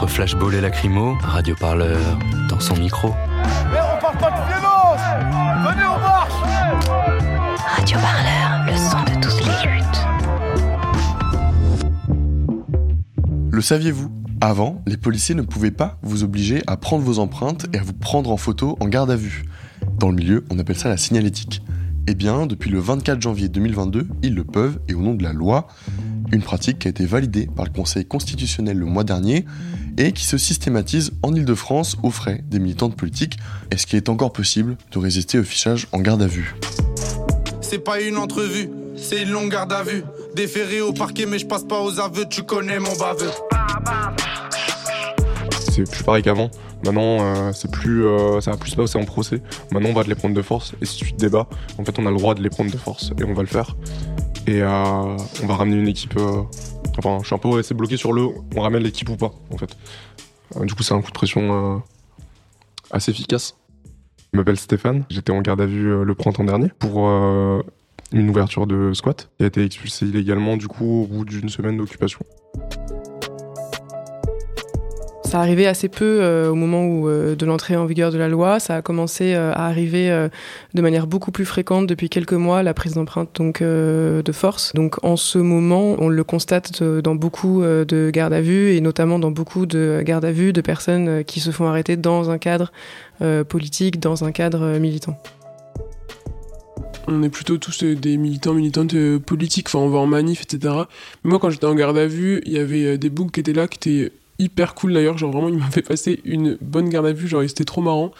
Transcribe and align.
Entre 0.00 0.12
flashball 0.12 0.54
et 0.54 0.62
lacrymo, 0.62 1.18
Radio 1.20 1.54
Parleur 1.54 2.18
dans 2.48 2.58
son 2.58 2.74
micro. 2.74 3.08
Mais 3.70 3.80
on 3.80 4.00
parle 4.00 4.16
pas 4.16 4.30
de 4.30 4.48
violence 4.48 4.98
Venez, 5.62 5.84
on 5.84 5.98
marche 6.00 6.32
Radio 7.76 7.98
Parleur, 7.98 8.64
le 8.64 8.76
son 8.78 9.02
de 9.04 9.20
toutes 9.20 9.44
les 9.44 9.60
luttes. 9.70 10.00
Le 13.50 13.60
saviez-vous? 13.60 14.10
Avant, 14.40 14.80
les 14.86 14.96
policiers 14.96 15.34
ne 15.34 15.42
pouvaient 15.42 15.70
pas 15.70 15.98
vous 16.00 16.24
obliger 16.24 16.62
à 16.66 16.78
prendre 16.78 17.04
vos 17.04 17.18
empreintes 17.18 17.66
et 17.74 17.78
à 17.78 17.82
vous 17.82 17.92
prendre 17.92 18.30
en 18.30 18.38
photo 18.38 18.78
en 18.80 18.88
garde 18.88 19.10
à 19.10 19.16
vue. 19.16 19.44
Dans 19.98 20.08
le 20.08 20.14
milieu, 20.14 20.46
on 20.48 20.58
appelle 20.58 20.78
ça 20.78 20.88
la 20.88 20.96
signalétique. 20.96 21.60
Eh 22.06 22.14
bien, 22.14 22.46
depuis 22.46 22.70
le 22.70 22.78
24 22.78 23.20
janvier 23.20 23.50
2022, 23.50 24.08
ils 24.22 24.34
le 24.34 24.44
peuvent 24.44 24.80
et 24.88 24.94
au 24.94 25.02
nom 25.02 25.12
de 25.12 25.22
la 25.22 25.34
loi, 25.34 25.68
une 26.32 26.40
pratique 26.40 26.78
qui 26.78 26.88
a 26.88 26.90
été 26.90 27.04
validée 27.04 27.50
par 27.54 27.66
le 27.66 27.70
Conseil 27.70 28.06
constitutionnel 28.06 28.78
le 28.78 28.86
mois 28.86 29.04
dernier 29.04 29.44
et 30.00 30.12
qui 30.12 30.24
se 30.24 30.38
systématise 30.38 31.12
en 31.22 31.34
Ile-de-France 31.34 31.98
aux 32.02 32.10
frais 32.10 32.42
des 32.48 32.58
militantes 32.58 32.96
politiques. 32.96 33.38
Est-ce 33.70 33.86
qu'il 33.86 33.98
est 33.98 34.08
encore 34.08 34.32
possible 34.32 34.78
de 34.92 34.98
résister 34.98 35.38
au 35.38 35.44
fichage 35.44 35.88
en 35.92 36.00
garde 36.00 36.22
à 36.22 36.26
vue? 36.26 36.56
C'est 37.60 37.80
pas 37.80 38.00
une 38.00 38.16
entrevue, 38.16 38.70
c'est 38.96 39.22
une 39.22 39.30
longue 39.30 39.50
garde 39.50 39.72
à 39.74 39.82
vue. 39.82 40.02
Déféré 40.34 40.80
au 40.80 40.94
parquet, 40.94 41.26
mais 41.26 41.38
je 41.38 41.46
passe 41.46 41.64
pas 41.64 41.82
aux 41.82 42.00
aveux, 42.00 42.24
tu 42.28 42.44
connais 42.44 42.78
mon 42.78 42.96
baveux. 42.96 43.30
C'est 45.70 45.88
plus 45.88 46.02
pareil 46.02 46.22
qu'avant. 46.22 46.50
Maintenant, 46.82 47.18
euh, 47.20 47.52
c'est 47.52 47.70
plus, 47.70 48.06
euh, 48.06 48.40
ça 48.40 48.52
va 48.52 48.56
plus 48.56 48.70
se 48.70 48.76
passer 48.76 48.96
en 48.96 49.04
procès. 49.04 49.42
Maintenant, 49.70 49.90
on 49.90 49.92
va 49.94 50.04
te 50.04 50.08
les 50.08 50.14
prendre 50.14 50.34
de 50.34 50.42
force. 50.42 50.72
Et 50.80 50.86
si 50.86 50.96
tu 50.96 51.12
te 51.12 51.18
débats, 51.18 51.46
en 51.76 51.84
fait, 51.84 51.98
on 51.98 52.06
a 52.06 52.10
le 52.10 52.16
droit 52.16 52.34
de 52.34 52.42
les 52.42 52.48
prendre 52.48 52.70
de 52.70 52.78
force 52.78 53.12
et 53.18 53.24
on 53.24 53.34
va 53.34 53.42
le 53.42 53.48
faire. 53.48 53.76
Et 54.46 54.62
euh, 54.62 55.16
on 55.42 55.46
va 55.46 55.56
ramener 55.56 55.76
une 55.76 55.88
équipe. 55.88 56.18
Enfin, 56.98 57.18
je 57.20 57.26
suis 57.26 57.34
un 57.34 57.38
peu 57.38 57.48
resté 57.48 57.74
bloqué 57.74 57.96
sur 57.96 58.12
le. 58.12 58.28
On 58.56 58.60
ramène 58.60 58.82
l'équipe 58.82 59.08
ou 59.08 59.16
pas, 59.16 59.32
en 59.50 59.56
fait. 59.56 59.76
Euh, 60.56 60.64
du 60.64 60.74
coup, 60.74 60.82
c'est 60.82 60.94
un 60.94 61.00
coup 61.00 61.08
de 61.08 61.14
pression 61.14 61.76
euh, 61.76 61.78
assez 62.90 63.10
efficace. 63.10 63.56
Je 64.32 64.38
m'appelle 64.38 64.58
Stéphane. 64.58 65.04
J'étais 65.10 65.32
en 65.32 65.40
garde 65.40 65.60
à 65.60 65.66
vue 65.66 65.92
euh, 65.92 66.04
le 66.04 66.14
printemps 66.14 66.44
dernier 66.44 66.68
pour 66.78 67.08
une 68.12 68.28
ouverture 68.28 68.66
de 68.66 68.92
squat. 68.92 69.30
a 69.40 69.44
été 69.44 69.64
expulsé 69.64 70.06
illégalement, 70.06 70.56
du 70.56 70.68
coup, 70.68 71.02
au 71.02 71.06
bout 71.06 71.24
d'une 71.24 71.48
semaine 71.48 71.76
d'occupation. 71.76 72.20
Ça 75.30 75.38
arrivait 75.38 75.66
assez 75.66 75.88
peu 75.88 76.18
euh, 76.22 76.50
au 76.50 76.56
moment 76.56 76.84
où, 76.84 77.08
euh, 77.08 77.36
de 77.36 77.46
l'entrée 77.46 77.76
en 77.76 77.86
vigueur 77.86 78.10
de 78.10 78.18
la 78.18 78.28
loi. 78.28 78.58
Ça 78.58 78.74
a 78.74 78.82
commencé 78.82 79.32
euh, 79.32 79.52
à 79.52 79.68
arriver 79.68 80.10
de 80.74 80.82
manière 80.82 81.06
beaucoup 81.06 81.30
plus 81.30 81.44
fréquente 81.44 81.86
depuis 81.86 82.08
quelques 82.08 82.32
mois, 82.32 82.64
la 82.64 82.74
prise 82.74 82.94
d'empreinte 82.94 83.40
de 83.40 84.32
force. 84.32 84.72
Donc 84.74 85.04
en 85.04 85.16
ce 85.16 85.38
moment, 85.38 85.94
on 86.00 86.08
le 86.08 86.24
constate 86.24 86.82
dans 86.82 87.14
beaucoup 87.14 87.62
de 87.62 88.10
gardes 88.12 88.32
à 88.32 88.40
vue 88.40 88.72
et 88.72 88.80
notamment 88.80 89.20
dans 89.20 89.30
beaucoup 89.30 89.66
de 89.66 90.02
gardes 90.04 90.24
à 90.24 90.32
vue 90.32 90.52
de 90.52 90.60
personnes 90.60 91.22
qui 91.22 91.38
se 91.38 91.52
font 91.52 91.68
arrêter 91.68 91.96
dans 91.96 92.30
un 92.30 92.38
cadre 92.38 92.72
politique, 93.48 94.00
dans 94.00 94.24
un 94.24 94.32
cadre 94.32 94.78
militant. 94.78 95.16
On 97.06 97.22
est 97.22 97.28
plutôt 97.28 97.56
tous 97.56 97.84
des 97.84 98.16
militants, 98.16 98.54
militantes 98.54 98.96
politiques, 99.18 99.68
enfin 99.68 99.78
on 99.78 99.90
va 99.90 99.98
en 99.98 100.06
manif, 100.06 100.42
etc. 100.42 100.74
Mais 101.22 101.30
moi 101.30 101.38
quand 101.38 101.50
j'étais 101.50 101.66
en 101.66 101.74
garde 101.76 101.98
à 101.98 102.08
vue, 102.08 102.42
il 102.46 102.52
y 102.52 102.58
avait 102.58 102.98
des 102.98 103.10
boucs 103.10 103.30
qui 103.30 103.40
étaient 103.40 103.52
là, 103.52 103.68
qui 103.68 103.76
étaient 103.76 104.12
hyper 104.40 104.74
cool 104.74 104.92
d'ailleurs, 104.92 105.18
genre 105.18 105.30
vraiment 105.30 105.48
ils 105.48 105.58
m'ont 105.58 105.70
fait 105.70 105.82
passer 105.82 106.20
une 106.24 106.58
bonne 106.60 106.88
garde 106.88 107.06
à 107.06 107.12
vue, 107.12 107.28
genre 107.28 107.42
c'était 107.46 107.64
trop 107.64 107.80
marrant. 107.80 108.12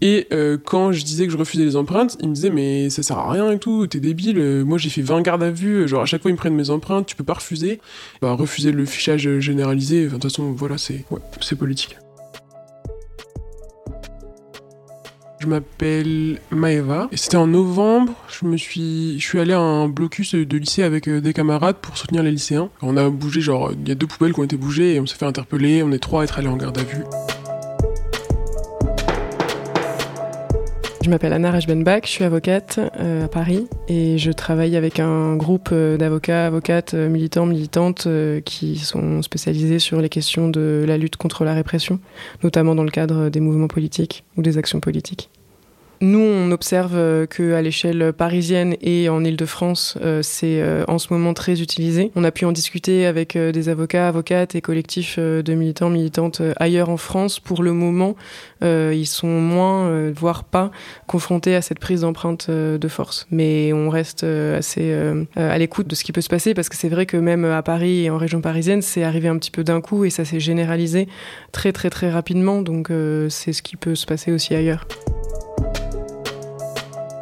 Et 0.00 0.26
euh, 0.32 0.58
quand 0.62 0.92
je 0.92 1.04
disais 1.04 1.26
que 1.26 1.32
je 1.32 1.38
refusais 1.38 1.64
les 1.64 1.76
empreintes, 1.76 2.16
ils 2.20 2.28
me 2.28 2.34
disaient 2.34 2.50
mais 2.50 2.90
ça 2.90 3.02
sert 3.02 3.18
à 3.18 3.30
rien 3.30 3.50
et 3.50 3.58
tout, 3.58 3.86
t'es 3.86 4.00
débile, 4.00 4.64
moi 4.64 4.78
j'ai 4.78 4.90
fait 4.90 5.02
20 5.02 5.22
gardes 5.22 5.42
à 5.42 5.50
vue, 5.50 5.88
genre 5.88 6.02
à 6.02 6.06
chaque 6.06 6.22
fois 6.22 6.30
ils 6.30 6.34
me 6.34 6.38
prennent 6.38 6.54
mes 6.54 6.70
empreintes, 6.70 7.06
tu 7.06 7.16
peux 7.16 7.24
pas 7.24 7.34
refuser. 7.34 7.80
Bah 8.20 8.32
refuser 8.32 8.72
le 8.72 8.84
fichage 8.84 9.38
généralisé, 9.38 10.04
de 10.04 10.10
toute 10.10 10.22
façon 10.22 10.52
voilà 10.52 10.76
c'est 10.78 11.04
politique. 11.56 11.96
Je 15.40 15.46
m'appelle 15.46 16.40
Maeva 16.50 17.08
c'était 17.12 17.36
en 17.36 17.46
novembre. 17.46 18.12
Je 18.28 18.44
me 18.44 18.56
suis, 18.56 19.20
je 19.20 19.24
suis 19.24 19.38
allé 19.38 19.52
à 19.52 19.60
un 19.60 19.88
blocus 19.88 20.34
de 20.34 20.56
lycée 20.56 20.82
avec 20.82 21.08
euh, 21.08 21.20
des 21.20 21.32
camarades 21.32 21.76
pour 21.76 21.96
soutenir 21.96 22.22
les 22.22 22.32
lycéens. 22.32 22.70
On 22.82 22.96
a 22.96 23.08
bougé 23.08 23.40
genre, 23.40 23.70
il 23.72 23.88
y 23.88 23.92
a 23.92 23.94
deux 23.94 24.06
poubelles 24.06 24.32
qui 24.32 24.40
ont 24.40 24.44
été 24.44 24.56
bougées 24.56 24.94
et 24.94 25.00
on 25.00 25.06
s'est 25.06 25.16
fait 25.16 25.26
interpeller. 25.26 25.82
On 25.82 25.92
est 25.92 25.98
trois 25.98 26.22
à 26.22 26.24
être 26.24 26.38
allés 26.38 26.48
en 26.48 26.56
garde 26.56 26.78
à 26.78 26.82
vue. 26.82 27.04
Je 31.08 31.10
m'appelle 31.10 31.32
Anna 31.32 31.50
Rejbenbach, 31.50 32.02
je 32.04 32.10
suis 32.10 32.24
avocate 32.24 32.78
euh, 33.00 33.24
à 33.24 33.28
Paris 33.28 33.66
et 33.88 34.18
je 34.18 34.30
travaille 34.30 34.76
avec 34.76 35.00
un 35.00 35.36
groupe 35.36 35.70
euh, 35.72 35.96
d'avocats, 35.96 36.44
avocates, 36.44 36.92
euh, 36.92 37.08
militants, 37.08 37.46
militantes 37.46 38.06
qui 38.44 38.76
sont 38.76 39.22
spécialisés 39.22 39.78
sur 39.78 40.02
les 40.02 40.10
questions 40.10 40.50
de 40.50 40.84
la 40.86 40.98
lutte 40.98 41.16
contre 41.16 41.46
la 41.46 41.54
répression, 41.54 41.98
notamment 42.42 42.74
dans 42.74 42.84
le 42.84 42.90
cadre 42.90 43.30
des 43.30 43.40
mouvements 43.40 43.68
politiques 43.68 44.24
ou 44.36 44.42
des 44.42 44.58
actions 44.58 44.80
politiques. 44.80 45.30
Nous, 46.00 46.20
on 46.20 46.52
observe 46.52 46.94
euh, 46.94 47.26
que 47.26 47.54
à 47.54 47.62
l'échelle 47.62 48.12
parisienne 48.12 48.76
et 48.80 49.08
en 49.08 49.24
Île-de-France, 49.24 49.98
euh, 50.00 50.20
c'est 50.22 50.62
euh, 50.62 50.84
en 50.86 50.98
ce 50.98 51.12
moment 51.12 51.34
très 51.34 51.60
utilisé. 51.60 52.12
On 52.14 52.22
a 52.22 52.30
pu 52.30 52.44
en 52.44 52.52
discuter 52.52 53.04
avec 53.06 53.36
des 53.36 53.68
avocats, 53.68 54.06
avocates 54.06 54.54
et 54.54 54.60
collectifs 54.60 55.18
de 55.18 55.54
militants, 55.54 55.90
militantes 55.90 56.40
ailleurs 56.56 56.88
en 56.88 56.96
France. 56.96 57.40
Pour 57.40 57.62
le 57.62 57.72
moment, 57.72 58.14
ils 58.62 59.06
sont 59.06 59.26
moins, 59.26 60.10
voire 60.10 60.44
pas, 60.44 60.70
confrontés 61.06 61.54
à 61.54 61.62
cette 61.62 61.78
prise 61.78 62.02
d'empreinte 62.02 62.50
de 62.50 62.88
force. 62.88 63.26
Mais 63.30 63.72
on 63.72 63.90
reste 63.90 64.24
assez 64.24 64.94
à 65.36 65.58
l'écoute 65.58 65.88
de 65.88 65.94
ce 65.94 66.04
qui 66.04 66.12
peut 66.12 66.20
se 66.20 66.28
passer 66.28 66.54
parce 66.54 66.68
que 66.68 66.76
c'est 66.76 66.88
vrai 66.88 67.06
que 67.06 67.16
même 67.16 67.44
à 67.44 67.62
Paris 67.62 68.04
et 68.04 68.10
en 68.10 68.18
région 68.18 68.40
parisienne, 68.40 68.82
c'est 68.82 69.02
arrivé 69.02 69.28
un 69.28 69.38
petit 69.38 69.50
peu 69.50 69.64
d'un 69.64 69.80
coup 69.80 70.04
et 70.04 70.10
ça 70.10 70.24
s'est 70.24 70.40
généralisé 70.40 71.08
très 71.52 71.72
très 71.72 71.90
très 71.90 72.10
rapidement. 72.10 72.62
Donc 72.62 72.90
c'est 73.28 73.52
ce 73.52 73.62
qui 73.62 73.76
peut 73.76 73.94
se 73.94 74.06
passer 74.06 74.32
aussi 74.32 74.54
ailleurs. 74.54 74.86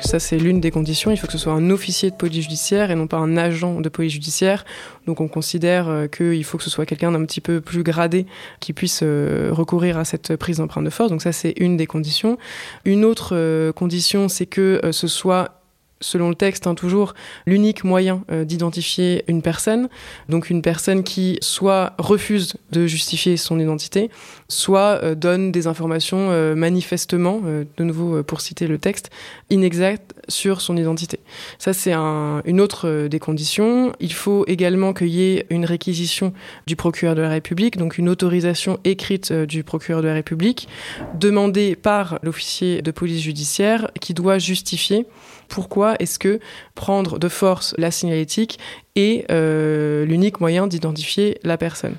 Ça, 0.06 0.20
c'est 0.20 0.38
l'une 0.38 0.60
des 0.60 0.70
conditions. 0.70 1.10
Il 1.10 1.16
faut 1.16 1.26
que 1.26 1.32
ce 1.32 1.38
soit 1.38 1.52
un 1.52 1.68
officier 1.68 2.12
de 2.12 2.14
police 2.14 2.42
judiciaire 2.42 2.92
et 2.92 2.94
non 2.94 3.08
pas 3.08 3.16
un 3.16 3.36
agent 3.36 3.80
de 3.80 3.88
police 3.88 4.12
judiciaire. 4.12 4.64
Donc, 5.08 5.20
on 5.20 5.26
considère 5.26 5.88
euh, 5.88 6.06
qu'il 6.06 6.44
faut 6.44 6.58
que 6.58 6.62
ce 6.62 6.70
soit 6.70 6.86
quelqu'un 6.86 7.10
d'un 7.10 7.24
petit 7.24 7.40
peu 7.40 7.60
plus 7.60 7.82
gradé 7.82 8.24
qui 8.60 8.72
puisse 8.72 9.00
euh, 9.02 9.48
recourir 9.50 9.98
à 9.98 10.04
cette 10.04 10.36
prise 10.36 10.58
d'empreinte 10.58 10.84
de 10.84 10.90
force. 10.90 11.10
Donc, 11.10 11.22
ça, 11.22 11.32
c'est 11.32 11.54
une 11.56 11.76
des 11.76 11.86
conditions. 11.86 12.38
Une 12.84 13.04
autre 13.04 13.30
euh, 13.34 13.72
condition, 13.72 14.28
c'est 14.28 14.46
que 14.46 14.80
ce 14.92 15.08
soit 15.08 15.55
selon 16.00 16.28
le 16.28 16.34
texte, 16.34 16.66
hein, 16.66 16.74
toujours 16.74 17.14
l'unique 17.46 17.84
moyen 17.84 18.22
euh, 18.30 18.44
d'identifier 18.44 19.24
une 19.28 19.42
personne. 19.42 19.88
Donc 20.28 20.50
une 20.50 20.62
personne 20.62 21.02
qui 21.02 21.38
soit 21.40 21.94
refuse 21.98 22.56
de 22.70 22.86
justifier 22.86 23.36
son 23.36 23.58
identité, 23.58 24.10
soit 24.48 25.00
euh, 25.02 25.14
donne 25.14 25.52
des 25.52 25.66
informations 25.66 26.30
euh, 26.30 26.54
manifestement, 26.54 27.40
de 27.42 27.84
nouveau 27.84 28.22
pour 28.22 28.40
citer 28.40 28.66
le 28.66 28.78
texte, 28.78 29.10
inexactes 29.50 30.14
sur 30.28 30.60
son 30.60 30.76
identité. 30.76 31.20
Ça, 31.58 31.72
c'est 31.72 31.92
un, 31.92 32.42
une 32.44 32.60
autre 32.60 33.08
des 33.08 33.18
conditions. 33.18 33.92
Il 34.00 34.12
faut 34.12 34.44
également 34.46 34.92
qu'il 34.92 35.08
y 35.08 35.22
ait 35.22 35.46
une 35.50 35.64
réquisition 35.64 36.32
du 36.66 36.76
procureur 36.76 37.14
de 37.14 37.22
la 37.22 37.28
République, 37.28 37.76
donc 37.76 37.98
une 37.98 38.08
autorisation 38.08 38.78
écrite 38.84 39.32
du 39.32 39.64
procureur 39.64 40.02
de 40.02 40.08
la 40.08 40.14
République, 40.14 40.68
demandée 41.14 41.76
par 41.76 42.18
l'officier 42.22 42.82
de 42.82 42.90
police 42.90 43.20
judiciaire, 43.22 43.90
qui 44.00 44.14
doit 44.14 44.38
justifier 44.38 45.06
pourquoi 45.48 45.96
est-ce 45.98 46.18
que 46.18 46.40
prendre 46.74 47.18
de 47.18 47.28
force 47.28 47.74
la 47.78 47.90
signalétique 47.90 48.58
est 48.96 49.30
euh, 49.30 50.04
l'unique 50.06 50.40
moyen 50.40 50.66
d'identifier 50.66 51.38
la 51.44 51.58
personne. 51.58 51.96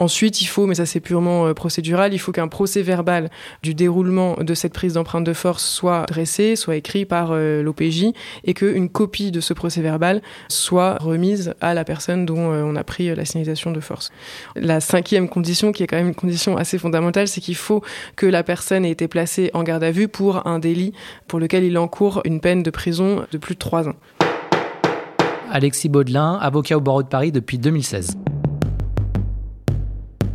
Ensuite, 0.00 0.40
il 0.42 0.46
faut, 0.46 0.66
mais 0.66 0.76
ça 0.76 0.86
c'est 0.86 1.00
purement 1.00 1.48
euh, 1.48 1.54
procédural, 1.54 2.14
il 2.14 2.18
faut 2.18 2.30
qu'un 2.30 2.46
procès 2.46 2.82
verbal 2.82 3.30
du 3.64 3.74
déroulement 3.74 4.36
de 4.36 4.54
cette 4.54 4.72
prise 4.72 4.92
d'empreinte 4.92 5.24
de 5.24 5.32
force 5.32 5.64
soit 5.64 6.06
dressé, 6.06 6.54
soit 6.54 6.76
écrit 6.76 7.04
par 7.04 7.30
euh, 7.32 7.64
l'OPJ, 7.64 8.12
et 8.44 8.54
qu'une 8.54 8.90
copie 8.90 9.32
de 9.32 9.40
ce 9.40 9.54
procès 9.54 9.80
verbal 9.80 10.22
soit 10.48 10.98
remise 11.00 11.54
à 11.60 11.74
la 11.74 11.84
personne 11.84 12.26
dont 12.26 12.52
euh, 12.52 12.62
on 12.62 12.76
a 12.76 12.84
pris 12.84 13.12
la 13.12 13.24
signalisation 13.24 13.72
de 13.72 13.80
force. 13.80 14.12
La 14.54 14.78
cinquième 14.78 15.28
condition, 15.28 15.72
qui 15.72 15.82
est 15.82 15.88
quand 15.88 15.96
même 15.96 16.08
une 16.08 16.14
condition 16.14 16.56
assez 16.56 16.78
fondamentale, 16.78 17.26
c'est 17.26 17.40
qu'il 17.40 17.56
faut 17.56 17.82
que 18.14 18.26
la 18.26 18.44
personne 18.44 18.84
ait 18.84 18.92
été 18.92 19.08
placée 19.08 19.50
en 19.52 19.64
garde 19.64 19.82
à 19.82 19.90
vue 19.90 20.06
pour 20.06 20.46
un 20.46 20.60
délit 20.60 20.92
pour 21.26 21.40
lequel 21.40 21.64
il 21.64 21.76
encourt 21.76 22.20
une 22.24 22.40
peine 22.40 22.62
de 22.62 22.70
prison 22.70 23.24
de 23.32 23.38
plus 23.38 23.54
de 23.54 23.58
trois 23.58 23.88
ans. 23.88 23.96
Alexis 25.50 25.88
Baudelin, 25.88 26.38
avocat 26.40 26.76
au 26.76 26.80
barreau 26.80 27.02
de 27.02 27.08
Paris 27.08 27.32
depuis 27.32 27.58
2016. 27.58 28.16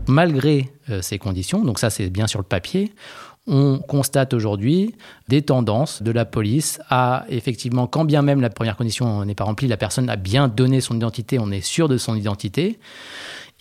Malgré 0.07 0.73
ces 1.01 1.17
conditions. 1.17 1.63
Donc 1.63 1.79
ça, 1.79 1.89
c'est 1.89 2.09
bien 2.09 2.27
sur 2.27 2.39
le 2.39 2.45
papier 2.45 2.93
on 3.45 3.79
constate 3.79 4.33
aujourd'hui 4.33 4.95
des 5.27 5.41
tendances 5.41 6.01
de 6.01 6.11
la 6.11 6.25
police 6.25 6.79
à 6.89 7.25
effectivement, 7.27 7.87
quand 7.87 8.05
bien 8.05 8.21
même 8.21 8.39
la 8.39 8.49
première 8.49 8.77
condition 8.77 9.25
n'est 9.25 9.35
pas 9.35 9.43
remplie, 9.43 9.67
la 9.67 9.77
personne 9.77 10.09
a 10.09 10.15
bien 10.15 10.47
donné 10.47 10.79
son 10.79 10.95
identité, 10.95 11.39
on 11.39 11.51
est 11.51 11.61
sûr 11.61 11.89
de 11.89 11.97
son 11.97 12.15
identité, 12.15 12.79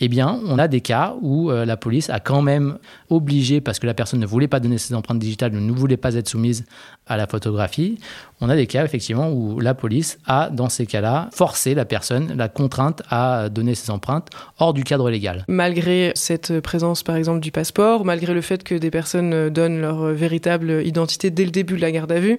eh 0.01 0.09
bien, 0.09 0.41
on 0.47 0.59
a 0.59 0.69
des 0.69 0.81
cas 0.81 1.15
où 1.21 1.51
euh, 1.51 1.65
la 1.65 1.77
police 1.77 2.11
a 2.11 2.19
quand 2.19 2.43
même 2.43 2.79
obligé, 3.09 3.61
parce 3.61 3.79
que 3.79 3.87
la 3.87 3.95
personne 3.95 4.21
ne 4.21 4.27
voulait 4.27 4.49
pas 4.49 4.61
donner 4.61 4.79
ses 4.79 4.95
empreintes 4.95 5.19
digitales, 5.19 5.53
ne 5.53 5.73
voulait 5.73 5.97
pas 5.97 6.15
être 6.15 6.29
soumise 6.29 6.65
à 7.07 7.17
la 7.17 7.27
photographie, 7.27 7.99
on 8.41 8.49
a 8.49 8.57
des 8.57 8.67
cas 8.67 8.85
effectivement 8.85 9.31
où 9.31 9.61
la 9.61 9.75
police 9.75 10.19
a, 10.27 10.51
dans 10.51 10.69
ces 10.69 10.87
cas-là, 10.87 11.29
forcé 11.33 11.75
la 11.75 11.85
personne, 11.85 12.35
la 12.37 12.49
contrainte 12.49 13.03
à 13.11 13.49
donner 13.49 13.75
ses 13.75 13.91
empreintes 13.91 14.29
hors 14.59 14.73
du 14.73 14.83
cadre 14.85 15.11
légal. 15.11 15.45
Malgré 15.49 16.13
cette 16.15 16.61
présence, 16.61 17.03
par 17.03 17.17
exemple, 17.17 17.41
du 17.41 17.53
passeport, 17.53 18.05
malgré 18.05 18.35
le 18.35 18.41
fait 18.41 18.65
que 18.65 18.75
des 18.75 18.91
personnes 18.91 19.51
donnent 19.51 19.81
leur 19.81 20.07
véritable 20.07 20.83
identité 20.85 21.31
dès 21.31 21.45
le 21.45 21.51
début 21.51 21.77
de 21.77 21.81
la 21.81 21.93
garde 21.93 22.11
à 22.13 22.19
vue, 22.19 22.39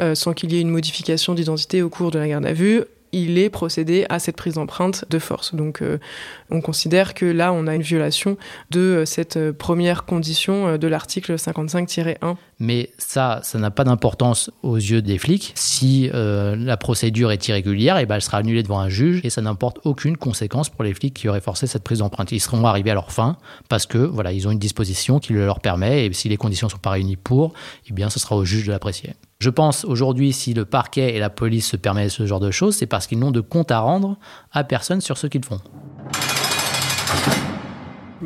euh, 0.00 0.14
sans 0.14 0.32
qu'il 0.32 0.52
y 0.52 0.56
ait 0.56 0.60
une 0.60 0.70
modification 0.70 1.34
d'identité 1.34 1.82
au 1.82 1.88
cours 1.88 2.10
de 2.10 2.18
la 2.18 2.26
garde 2.26 2.46
à 2.46 2.52
vue, 2.52 2.82
il 3.14 3.38
est 3.38 3.48
procédé 3.48 4.06
à 4.08 4.18
cette 4.18 4.36
prise 4.36 4.54
d'empreinte 4.54 5.04
de 5.08 5.18
force. 5.18 5.54
Donc 5.54 5.82
euh, 5.82 5.98
on 6.50 6.60
considère 6.60 7.14
que 7.14 7.24
là, 7.24 7.52
on 7.52 7.66
a 7.66 7.74
une 7.74 7.82
violation 7.82 8.36
de 8.70 8.80
euh, 8.80 9.04
cette 9.04 9.36
euh, 9.36 9.52
première 9.52 10.04
condition 10.04 10.76
de 10.76 10.88
l'article 10.88 11.36
55-1. 11.36 12.34
Mais 12.58 12.90
ça, 12.98 13.40
ça 13.42 13.58
n'a 13.58 13.70
pas 13.70 13.84
d'importance 13.84 14.50
aux 14.62 14.76
yeux 14.76 15.00
des 15.00 15.18
flics. 15.18 15.52
Si 15.54 16.10
la 16.12 16.76
procédure 16.76 17.30
est 17.32 17.48
irrégulière, 17.48 17.98
et 17.98 18.02
eh 18.02 18.06
ben, 18.06 18.16
elle 18.16 18.22
sera 18.22 18.38
annulée 18.38 18.62
devant 18.62 18.78
un 18.78 18.88
juge 18.88 19.20
et 19.24 19.30
ça 19.30 19.42
n'importe 19.42 19.78
aucune 19.84 20.16
conséquence 20.16 20.68
pour 20.68 20.84
les 20.84 20.94
flics 20.94 21.14
qui 21.14 21.28
auraient 21.28 21.40
forcé 21.40 21.66
cette 21.66 21.82
prise 21.82 21.98
d'empreinte. 21.98 22.32
Ils 22.32 22.40
seront 22.40 22.64
arrivés 22.64 22.90
à 22.90 22.94
leur 22.94 23.12
fin 23.12 23.36
parce 23.68 23.86
que 23.86 23.98
voilà, 23.98 24.32
ils 24.32 24.46
ont 24.48 24.50
une 24.50 24.58
disposition 24.58 25.18
qui 25.18 25.32
le 25.32 25.44
leur 25.44 25.60
permet 25.60 26.06
et 26.06 26.12
si 26.12 26.28
les 26.28 26.36
conditions 26.36 26.68
sont 26.68 26.78
pas 26.78 26.90
réunies 26.90 27.16
pour, 27.16 27.52
eh 27.88 27.92
bien, 27.92 28.10
ce 28.10 28.18
sera 28.18 28.36
au 28.36 28.44
juge 28.44 28.66
de 28.66 28.72
l'apprécier. 28.72 29.14
Je 29.44 29.50
pense 29.50 29.84
aujourd'hui, 29.84 30.32
si 30.32 30.54
le 30.54 30.64
parquet 30.64 31.14
et 31.14 31.18
la 31.18 31.28
police 31.28 31.66
se 31.66 31.76
permettent 31.76 32.12
ce 32.12 32.24
genre 32.24 32.40
de 32.40 32.50
choses, 32.50 32.76
c'est 32.76 32.86
parce 32.86 33.06
qu'ils 33.06 33.18
n'ont 33.18 33.30
de 33.30 33.42
compte 33.42 33.70
à 33.70 33.80
rendre 33.80 34.16
à 34.52 34.64
personne 34.64 35.02
sur 35.02 35.18
ce 35.18 35.26
qu'ils 35.26 35.44
font. 35.44 35.60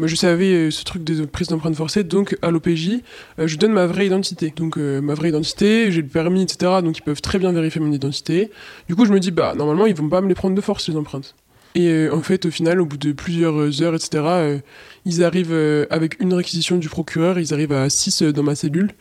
je 0.00 0.14
savais 0.14 0.52
euh, 0.52 0.70
ce 0.70 0.84
truc 0.84 1.02
de 1.02 1.24
prise 1.24 1.48
d'empreinte 1.48 1.74
forcée, 1.74 2.04
donc 2.04 2.38
à 2.40 2.52
l'OPJ, 2.52 3.00
euh, 3.40 3.48
je 3.48 3.56
donne 3.56 3.72
ma 3.72 3.86
vraie 3.86 4.06
identité. 4.06 4.54
Donc 4.54 4.78
euh, 4.78 5.00
ma 5.00 5.14
vraie 5.14 5.30
identité, 5.30 5.90
j'ai 5.90 6.02
le 6.02 6.06
permis, 6.06 6.44
etc. 6.44 6.82
Donc 6.84 6.98
ils 6.98 7.02
peuvent 7.02 7.20
très 7.20 7.40
bien 7.40 7.50
vérifier 7.50 7.80
mon 7.80 7.90
identité. 7.90 8.52
Du 8.86 8.94
coup, 8.94 9.04
je 9.04 9.10
me 9.12 9.18
dis, 9.18 9.32
bah 9.32 9.54
normalement, 9.56 9.86
ils 9.86 9.96
vont 9.96 10.08
pas 10.08 10.20
me 10.20 10.28
les 10.28 10.36
prendre 10.36 10.54
de 10.54 10.60
force, 10.60 10.88
les 10.88 10.96
empreintes. 10.96 11.34
Et 11.74 12.08
en 12.10 12.22
fait, 12.22 12.46
au 12.46 12.50
final, 12.52 12.80
au 12.80 12.86
bout 12.86 12.96
de 12.96 13.10
plusieurs 13.10 13.82
heures, 13.82 13.94
etc., 13.94 14.60
ils 15.04 15.22
arrivent 15.22 15.86
avec 15.90 16.20
une 16.20 16.32
réquisition 16.32 16.76
du 16.76 16.88
procureur, 16.88 17.38
ils 17.38 17.52
arrivent 17.52 17.72
à 17.72 17.90
6 17.90 18.22
dans 18.22 18.42
ma 18.42 18.54
cellule. 18.54 18.94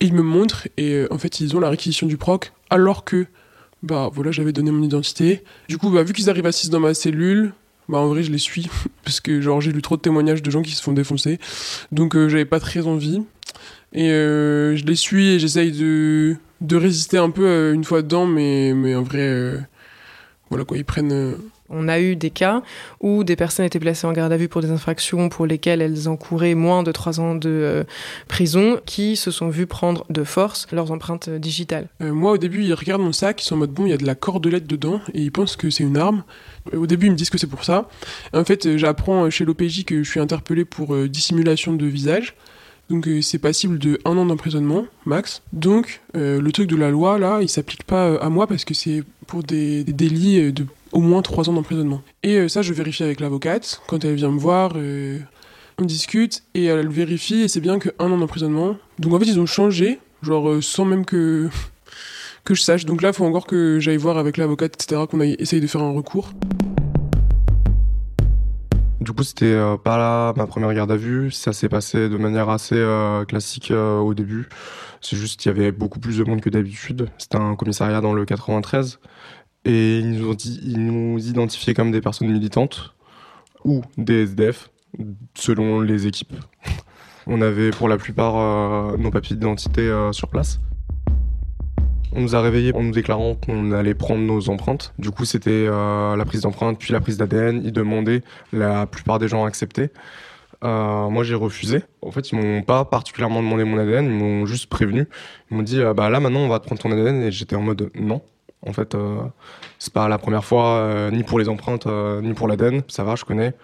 Et 0.00 0.06
ils 0.06 0.14
me 0.14 0.22
montrent, 0.22 0.68
et 0.76 0.94
euh, 0.94 1.08
en 1.12 1.18
fait, 1.18 1.40
ils 1.40 1.56
ont 1.56 1.60
la 1.60 1.68
réquisition 1.68 2.06
du 2.06 2.16
proc, 2.16 2.52
alors 2.70 3.04
que, 3.04 3.26
bah 3.82 4.10
voilà, 4.12 4.30
j'avais 4.30 4.52
donné 4.52 4.70
mon 4.70 4.82
identité. 4.82 5.44
Du 5.68 5.78
coup, 5.78 5.90
bah, 5.90 6.02
vu 6.02 6.12
qu'ils 6.12 6.30
arrivent 6.30 6.50
6 6.50 6.70
dans 6.70 6.80
ma 6.80 6.94
cellule, 6.94 7.52
bah 7.88 7.98
en 7.98 8.08
vrai, 8.08 8.22
je 8.22 8.32
les 8.32 8.38
suis, 8.38 8.68
parce 9.04 9.20
que 9.20 9.40
genre, 9.40 9.60
j'ai 9.60 9.72
lu 9.72 9.82
trop 9.82 9.96
de 9.96 10.02
témoignages 10.02 10.42
de 10.42 10.50
gens 10.50 10.62
qui 10.62 10.72
se 10.72 10.82
font 10.82 10.92
défoncer. 10.92 11.38
Donc, 11.92 12.16
euh, 12.16 12.28
j'avais 12.28 12.44
pas 12.46 12.60
très 12.60 12.86
envie. 12.86 13.22
Et 13.92 14.10
euh, 14.10 14.76
je 14.76 14.84
les 14.84 14.94
suis 14.94 15.28
et 15.30 15.38
j'essaye 15.38 15.72
de, 15.72 16.36
de 16.60 16.76
résister 16.76 17.18
un 17.18 17.30
peu 17.30 17.72
une 17.74 17.84
fois 17.84 18.02
dedans, 18.02 18.24
mais, 18.24 18.72
mais 18.72 18.94
en 18.94 19.02
vrai, 19.02 19.56
voilà 20.48 20.64
quoi, 20.64 20.76
ils 20.76 20.84
prennent 20.84 21.36
on 21.70 21.88
a 21.88 22.00
eu 22.00 22.16
des 22.16 22.30
cas 22.30 22.62
où 23.00 23.24
des 23.24 23.36
personnes 23.36 23.64
étaient 23.64 23.78
placées 23.78 24.06
en 24.06 24.12
garde 24.12 24.32
à 24.32 24.36
vue 24.36 24.48
pour 24.48 24.60
des 24.60 24.70
infractions 24.70 25.28
pour 25.28 25.46
lesquelles 25.46 25.80
elles 25.80 26.08
encouraient 26.08 26.54
moins 26.54 26.82
de 26.82 26.92
trois 26.92 27.20
ans 27.20 27.34
de 27.34 27.48
euh, 27.48 27.84
prison, 28.28 28.78
qui 28.84 29.16
se 29.16 29.30
sont 29.30 29.48
vues 29.48 29.66
prendre 29.66 30.04
de 30.10 30.24
force 30.24 30.66
leurs 30.72 30.90
empreintes 30.90 31.28
euh, 31.28 31.38
digitales. 31.38 31.88
Euh, 32.02 32.12
moi, 32.12 32.32
au 32.32 32.38
début, 32.38 32.64
ils 32.64 32.74
regardent 32.74 33.02
mon 33.02 33.12
sac, 33.12 33.42
ils 33.42 33.46
sont 33.46 33.54
en 33.54 33.58
mode 33.58 33.70
bon, 33.70 33.86
il 33.86 33.90
y 33.90 33.94
a 33.94 33.96
de 33.96 34.06
la 34.06 34.14
cordelette 34.14 34.66
dedans, 34.66 35.00
et 35.14 35.22
ils 35.22 35.32
pensent 35.32 35.56
que 35.56 35.70
c'est 35.70 35.84
une 35.84 35.96
arme. 35.96 36.24
Au 36.74 36.86
début, 36.86 37.06
ils 37.06 37.12
me 37.12 37.16
disent 37.16 37.30
que 37.30 37.38
c'est 37.38 37.46
pour 37.46 37.64
ça. 37.64 37.88
En 38.34 38.44
fait, 38.44 38.76
j'apprends 38.76 39.30
chez 39.30 39.44
l'OPJ 39.44 39.84
que 39.84 40.02
je 40.02 40.10
suis 40.10 40.20
interpellé 40.20 40.64
pour 40.64 40.96
dissimulation 41.08 41.72
de 41.72 41.86
visage. 41.86 42.34
Donc 42.90 43.08
c'est 43.22 43.38
passible 43.38 43.78
de 43.78 44.00
un 44.04 44.16
an 44.16 44.26
d'emprisonnement 44.26 44.84
max. 45.06 45.42
Donc 45.52 46.02
le 46.12 46.50
truc 46.50 46.68
de 46.68 46.76
la 46.76 46.90
loi 46.90 47.18
là, 47.18 47.38
il 47.40 47.48
s'applique 47.48 47.84
pas 47.84 48.16
à 48.16 48.28
moi 48.28 48.46
parce 48.46 48.64
que 48.64 48.74
c'est 48.74 49.04
pour 49.26 49.42
des 49.42 49.84
délits 49.84 50.52
de 50.52 50.66
au 50.92 51.00
moins 51.00 51.22
trois 51.22 51.48
ans 51.48 51.52
d'emprisonnement. 51.52 52.02
Et 52.22 52.36
euh, 52.36 52.48
ça, 52.48 52.62
je 52.62 52.72
vérifie 52.72 53.02
avec 53.02 53.20
l'avocate. 53.20 53.82
Quand 53.86 54.04
elle 54.04 54.14
vient 54.14 54.30
me 54.30 54.38
voir, 54.38 54.72
euh, 54.76 55.18
on 55.78 55.84
discute 55.84 56.42
et 56.54 56.66
elle 56.66 56.88
vérifie 56.88 57.42
et 57.42 57.48
c'est 57.48 57.60
bien 57.60 57.78
que 57.78 57.90
un 57.98 58.10
an 58.10 58.18
d'emprisonnement. 58.18 58.76
Donc 58.98 59.14
en 59.14 59.18
fait, 59.18 59.26
ils 59.26 59.40
ont 59.40 59.46
changé, 59.46 60.00
genre 60.22 60.48
euh, 60.48 60.60
sans 60.60 60.84
même 60.84 61.04
que, 61.04 61.48
que 62.44 62.54
je 62.54 62.62
sache. 62.62 62.84
Donc 62.84 63.02
là, 63.02 63.10
il 63.10 63.14
faut 63.14 63.24
encore 63.24 63.46
que 63.46 63.78
j'aille 63.80 63.96
voir 63.96 64.18
avec 64.18 64.36
l'avocate, 64.36 64.74
etc., 64.74 65.02
qu'on 65.08 65.20
aille 65.20 65.36
essayer 65.38 65.62
de 65.62 65.66
faire 65.66 65.82
un 65.82 65.92
recours. 65.92 66.30
Du 69.00 69.12
coup, 69.12 69.22
c'était 69.22 69.58
pas 69.82 69.96
là 69.96 70.34
ma 70.36 70.46
première 70.46 70.74
garde 70.74 70.92
à 70.92 70.96
vue. 70.96 71.30
Ça 71.30 71.54
s'est 71.54 71.70
passé 71.70 72.10
de 72.10 72.16
manière 72.18 72.50
assez 72.50 72.78
classique 73.26 73.70
au 73.70 74.12
début. 74.12 74.50
C'est 75.00 75.16
juste 75.16 75.40
qu'il 75.40 75.50
y 75.50 75.54
avait 75.54 75.72
beaucoup 75.72 76.00
plus 76.00 76.18
de 76.18 76.24
monde 76.24 76.42
que 76.42 76.50
d'habitude. 76.50 77.08
C'était 77.16 77.38
un 77.38 77.56
commissariat 77.56 78.02
dans 78.02 78.12
le 78.12 78.26
93. 78.26 79.00
Et 79.64 79.98
ils 79.98 80.12
nous, 80.12 80.30
ont 80.30 80.34
dit, 80.34 80.60
identifiaient 81.28 81.74
comme 81.74 81.90
des 81.90 82.00
personnes 82.00 82.28
militantes 82.28 82.94
ou 83.64 83.82
des 83.98 84.22
SDF, 84.22 84.70
selon 85.34 85.80
les 85.80 86.06
équipes. 86.06 86.34
On 87.26 87.42
avait 87.42 87.70
pour 87.70 87.88
la 87.88 87.98
plupart 87.98 88.36
euh, 88.36 88.96
nos 88.96 89.10
papiers 89.10 89.36
d'identité 89.36 89.82
euh, 89.82 90.12
sur 90.12 90.28
place. 90.28 90.60
On 92.12 92.22
nous 92.22 92.34
a 92.34 92.40
réveillés 92.40 92.74
en 92.74 92.82
nous 92.82 92.90
déclarant 92.90 93.34
qu'on 93.34 93.70
allait 93.70 93.94
prendre 93.94 94.22
nos 94.22 94.48
empreintes. 94.48 94.94
Du 94.98 95.10
coup, 95.10 95.24
c'était 95.24 95.66
euh, 95.68 96.16
la 96.16 96.24
prise 96.24 96.40
d'empreinte 96.40 96.78
puis 96.78 96.92
la 96.92 97.00
prise 97.00 97.18
d'ADN. 97.18 97.60
Ils 97.62 97.72
demandaient, 97.72 98.22
la 98.52 98.86
plupart 98.86 99.18
des 99.18 99.28
gens 99.28 99.44
acceptaient. 99.44 99.92
moi, 100.62 101.22
j'ai 101.22 101.34
refusé. 101.34 101.84
En 102.02 102.10
fait, 102.10 102.32
ils 102.32 102.36
m'ont 102.36 102.62
pas 102.62 102.84
particulièrement 102.84 103.42
demandé 103.42 103.64
mon 103.64 103.78
ADN, 103.78 104.06
ils 104.06 104.10
m'ont 104.10 104.46
juste 104.46 104.66
prévenu. 104.66 105.06
Ils 105.50 105.56
m'ont 105.56 105.62
dit, 105.62 105.80
bah 105.94 106.10
là, 106.10 106.18
maintenant, 106.18 106.40
on 106.40 106.48
va 106.48 106.58
te 106.58 106.66
prendre 106.66 106.80
ton 106.80 106.90
ADN. 106.90 107.22
Et 107.22 107.30
j'étais 107.30 107.54
en 107.54 107.62
mode, 107.62 107.90
non, 107.94 108.22
en 108.66 108.72
fait, 108.72 108.94
euh, 108.94 109.22
c'est 109.78 109.92
pas 109.92 110.08
la 110.08 110.18
première 110.18 110.44
fois, 110.44 110.76
euh, 110.78 111.10
ni 111.10 111.22
pour 111.22 111.38
les 111.38 111.48
empreintes, 111.48 111.86
euh, 111.86 112.20
ni 112.20 112.34
pour 112.34 112.48
l'ADN. 112.48 112.82
Ça 112.88 113.04
va, 113.04 113.16
je 113.16 113.24
connais. 113.24 113.54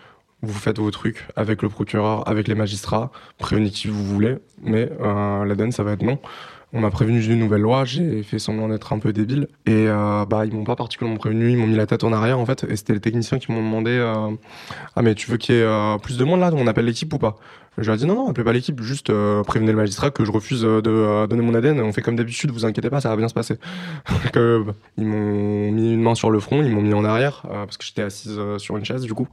Vous 0.43 0.53
faites 0.53 0.79
vos 0.79 0.91
trucs 0.91 1.27
avec 1.35 1.63
le 1.63 1.69
procureur, 1.69 2.29
avec 2.29 2.47
les 2.49 2.55
magistrats, 2.55 3.11
prévenez 3.39 3.71
vous 3.87 4.05
voulez, 4.05 4.37
mais 4.63 4.91
l'ADN, 5.01 5.73
ça 5.73 5.83
va 5.83 5.93
être 5.93 6.03
non. 6.03 6.19
On 6.73 6.80
m'a 6.80 6.90
prévenu 6.90 7.20
d'une 7.20 7.38
nouvelle 7.38 7.62
loi, 7.62 7.85
j'ai 7.85 8.23
fait 8.23 8.38
semblant 8.38 8.68
d'être 8.68 8.92
un 8.92 8.99
peu 8.99 9.12
débile. 9.12 9.49
Et 9.66 9.87
bah, 9.87 10.44
ils 10.44 10.52
m'ont 10.52 10.64
pas 10.64 10.76
particulièrement 10.76 11.18
prévenu, 11.18 11.50
ils 11.50 11.56
m'ont 11.56 11.66
mis 11.66 11.76
la 11.76 11.87
tête 11.87 12.04
en 12.04 12.12
arrière 12.12 12.38
en 12.38 12.44
fait. 12.44 12.66
Et 12.68 12.76
c'était 12.76 12.92
les 12.92 13.00
techniciens 13.00 13.38
qui 13.38 13.50
m'ont 13.52 13.62
demandé 13.62 13.99
Ah, 14.96 15.00
mais 15.00 15.14
tu 15.14 15.30
veux 15.30 15.37
qu'il 15.37 15.54
y 15.54 15.58
ait 15.58 15.96
plus 16.02 16.18
de 16.18 16.25
monde 16.25 16.40
là 16.40 16.50
On 16.52 16.66
appelle 16.66 16.85
l'équipe 16.85 17.12
ou 17.14 17.18
pas? 17.18 17.37
Je 17.78 17.90
lui 17.90 17.94
ai 17.94 17.99
dit 17.99 18.06
non, 18.06 18.14
non, 18.14 18.30
appelez 18.30 18.44
pas 18.44 18.54
l'équipe, 18.54 18.80
juste 18.80 19.11
euh, 19.11 19.42
prévenez 19.42 19.70
le 19.70 19.76
magistrat 19.76 20.11
que 20.11 20.25
je 20.25 20.32
refuse 20.32 20.64
euh, 20.64 20.80
de 20.80 20.90
euh, 20.90 21.26
donner 21.26 21.42
mon 21.42 21.54
ADN. 21.54 21.78
On 21.80 21.92
fait 21.92 22.00
comme 22.00 22.16
d'habitude, 22.16 22.50
vous 22.50 22.64
inquiétez 22.64 22.88
pas, 22.88 23.02
ça 23.02 23.11
va 23.11 23.16
bien 23.16 23.28
se 23.28 23.35
passer. 23.35 23.58
Donc, 24.35 24.75
ils 24.96 25.04
m'ont 25.04 25.70
mis 25.73 25.92
une 25.92 26.00
main 26.00 26.14
sur 26.14 26.30
le 26.30 26.40
front, 26.40 26.62
ils 26.62 26.70
m'ont 26.70 26.80
mis 26.80 26.94
en 26.94 27.04
arrière 27.04 27.42
parce 27.42 27.76
que 27.76 27.85
j'étais 27.85 28.02
assise 28.02 28.38
sur 28.58 28.76
une 28.78 28.85
chaise 28.85 29.02
du 29.02 29.12
coup, 29.12 29.28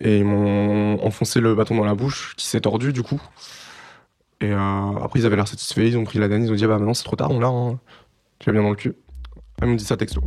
et 0.00 0.18
ils 0.18 0.24
m'ont 0.24 1.04
enfoncé 1.04 1.40
le 1.40 1.54
bâton 1.54 1.76
dans 1.76 1.84
la 1.84 1.94
bouche 1.94 2.34
qui 2.36 2.46
s'est 2.46 2.60
tordu 2.62 2.92
du 2.92 3.02
coup. 3.02 3.20
Et 4.40 4.52
après 4.52 5.20
ils 5.20 5.26
avaient 5.26 5.36
l'air 5.36 5.48
satisfaits, 5.48 5.80
ils 5.80 5.98
ont 5.98 6.04
pris 6.04 6.18
l'ADN, 6.18 6.44
ils 6.44 6.52
ont 6.52 6.54
dit 6.54 6.64
ah 6.64 6.68
bah 6.68 6.78
maintenant 6.78 6.94
c'est 6.94 7.04
trop 7.04 7.16
tard, 7.16 7.30
on 7.30 7.40
l'a, 7.40 7.48
hein. 7.48 7.78
tu 8.38 8.46
vas 8.46 8.52
bien 8.52 8.62
dans 8.62 8.70
le 8.70 8.76
cul. 8.76 8.94
Elle 9.60 9.68
me 9.70 9.76
dit 9.76 9.84
ça 9.84 9.96
texto. 9.96 10.22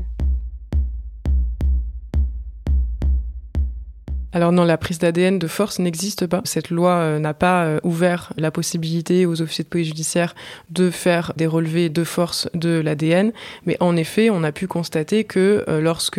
Alors 4.33 4.53
non, 4.53 4.63
la 4.63 4.77
prise 4.77 4.97
d'ADN 4.97 5.39
de 5.39 5.47
force 5.47 5.79
n'existe 5.79 6.25
pas. 6.25 6.41
Cette 6.45 6.69
loi 6.69 6.91
euh, 6.91 7.19
n'a 7.19 7.33
pas 7.33 7.65
euh, 7.65 7.79
ouvert 7.83 8.31
la 8.37 8.49
possibilité 8.49 9.25
aux 9.25 9.41
officiers 9.41 9.65
de 9.65 9.69
police 9.69 9.87
judiciaire 9.87 10.35
de 10.69 10.89
faire 10.89 11.33
des 11.35 11.47
relevés 11.47 11.89
de 11.89 12.05
force 12.05 12.47
de 12.53 12.79
l'ADN. 12.79 13.33
Mais 13.65 13.75
en 13.81 13.97
effet, 13.97 14.29
on 14.29 14.45
a 14.45 14.53
pu 14.53 14.67
constater 14.67 15.25
que 15.25 15.65
euh, 15.67 15.81
lorsque 15.81 16.15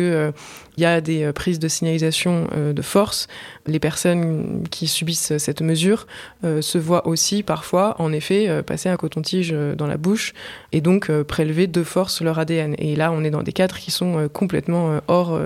il 0.77 0.81
y 0.81 0.85
a 0.85 1.01
des 1.01 1.31
prises 1.33 1.57
de 1.57 1.67
signalisation 1.67 2.47
de 2.55 2.81
force, 2.81 3.27
les 3.67 3.79
personnes 3.79 4.63
qui 4.69 4.87
subissent 4.87 5.37
cette 5.37 5.61
mesure 5.61 6.07
se 6.41 6.77
voient 6.79 7.07
aussi 7.07 7.43
parfois, 7.43 7.95
en 7.99 8.11
effet, 8.11 8.63
passer 8.63 8.89
un 8.89 8.97
coton-tige 8.97 9.53
dans 9.77 9.85
la 9.85 9.97
bouche 9.97 10.33
et 10.71 10.81
donc 10.81 11.11
prélever 11.23 11.67
de 11.67 11.83
force 11.83 12.21
leur 12.21 12.39
ADN. 12.39 12.73
Et 12.79 12.95
là, 12.95 13.11
on 13.11 13.23
est 13.23 13.29
dans 13.29 13.43
des 13.43 13.53
cadres 13.53 13.77
qui 13.77 13.91
sont 13.91 14.27
complètement 14.33 14.99
hors, 15.07 15.39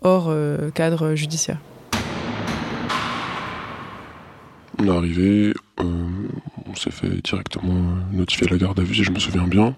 hors 0.00 0.34
cadre 0.72 1.14
judiciaire. 1.14 1.58
On 4.80 4.86
est 4.86 4.96
arrivé, 4.96 5.54
euh, 5.80 5.84
on 6.66 6.74
s'est 6.76 6.92
fait 6.92 7.20
directement 7.24 7.96
notifier 8.12 8.46
la 8.46 8.58
garde 8.58 8.78
à 8.78 8.82
vue 8.84 8.94
si 8.94 9.02
je 9.02 9.10
me 9.10 9.18
souviens 9.18 9.48
bien. 9.48 9.74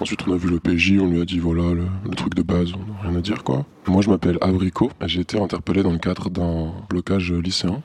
Ensuite, 0.00 0.26
on 0.26 0.32
a 0.32 0.36
vu 0.36 0.48
le 0.48 0.58
PJ, 0.58 0.94
on 1.00 1.06
lui 1.06 1.20
a 1.20 1.24
dit 1.24 1.38
voilà 1.38 1.72
le, 1.72 1.86
truc 2.16 2.34
de 2.34 2.42
base, 2.42 2.72
on 2.74 2.92
n'a 2.92 3.08
rien 3.08 3.16
à 3.16 3.20
dire 3.20 3.44
quoi. 3.44 3.64
Moi, 3.86 4.02
je 4.02 4.10
m'appelle 4.10 4.36
Abrico, 4.40 4.90
j'ai 5.06 5.20
été 5.20 5.38
interpellé 5.38 5.84
dans 5.84 5.92
le 5.92 5.98
cadre 5.98 6.28
d'un 6.28 6.72
blocage 6.90 7.32
lycéen. 7.32 7.82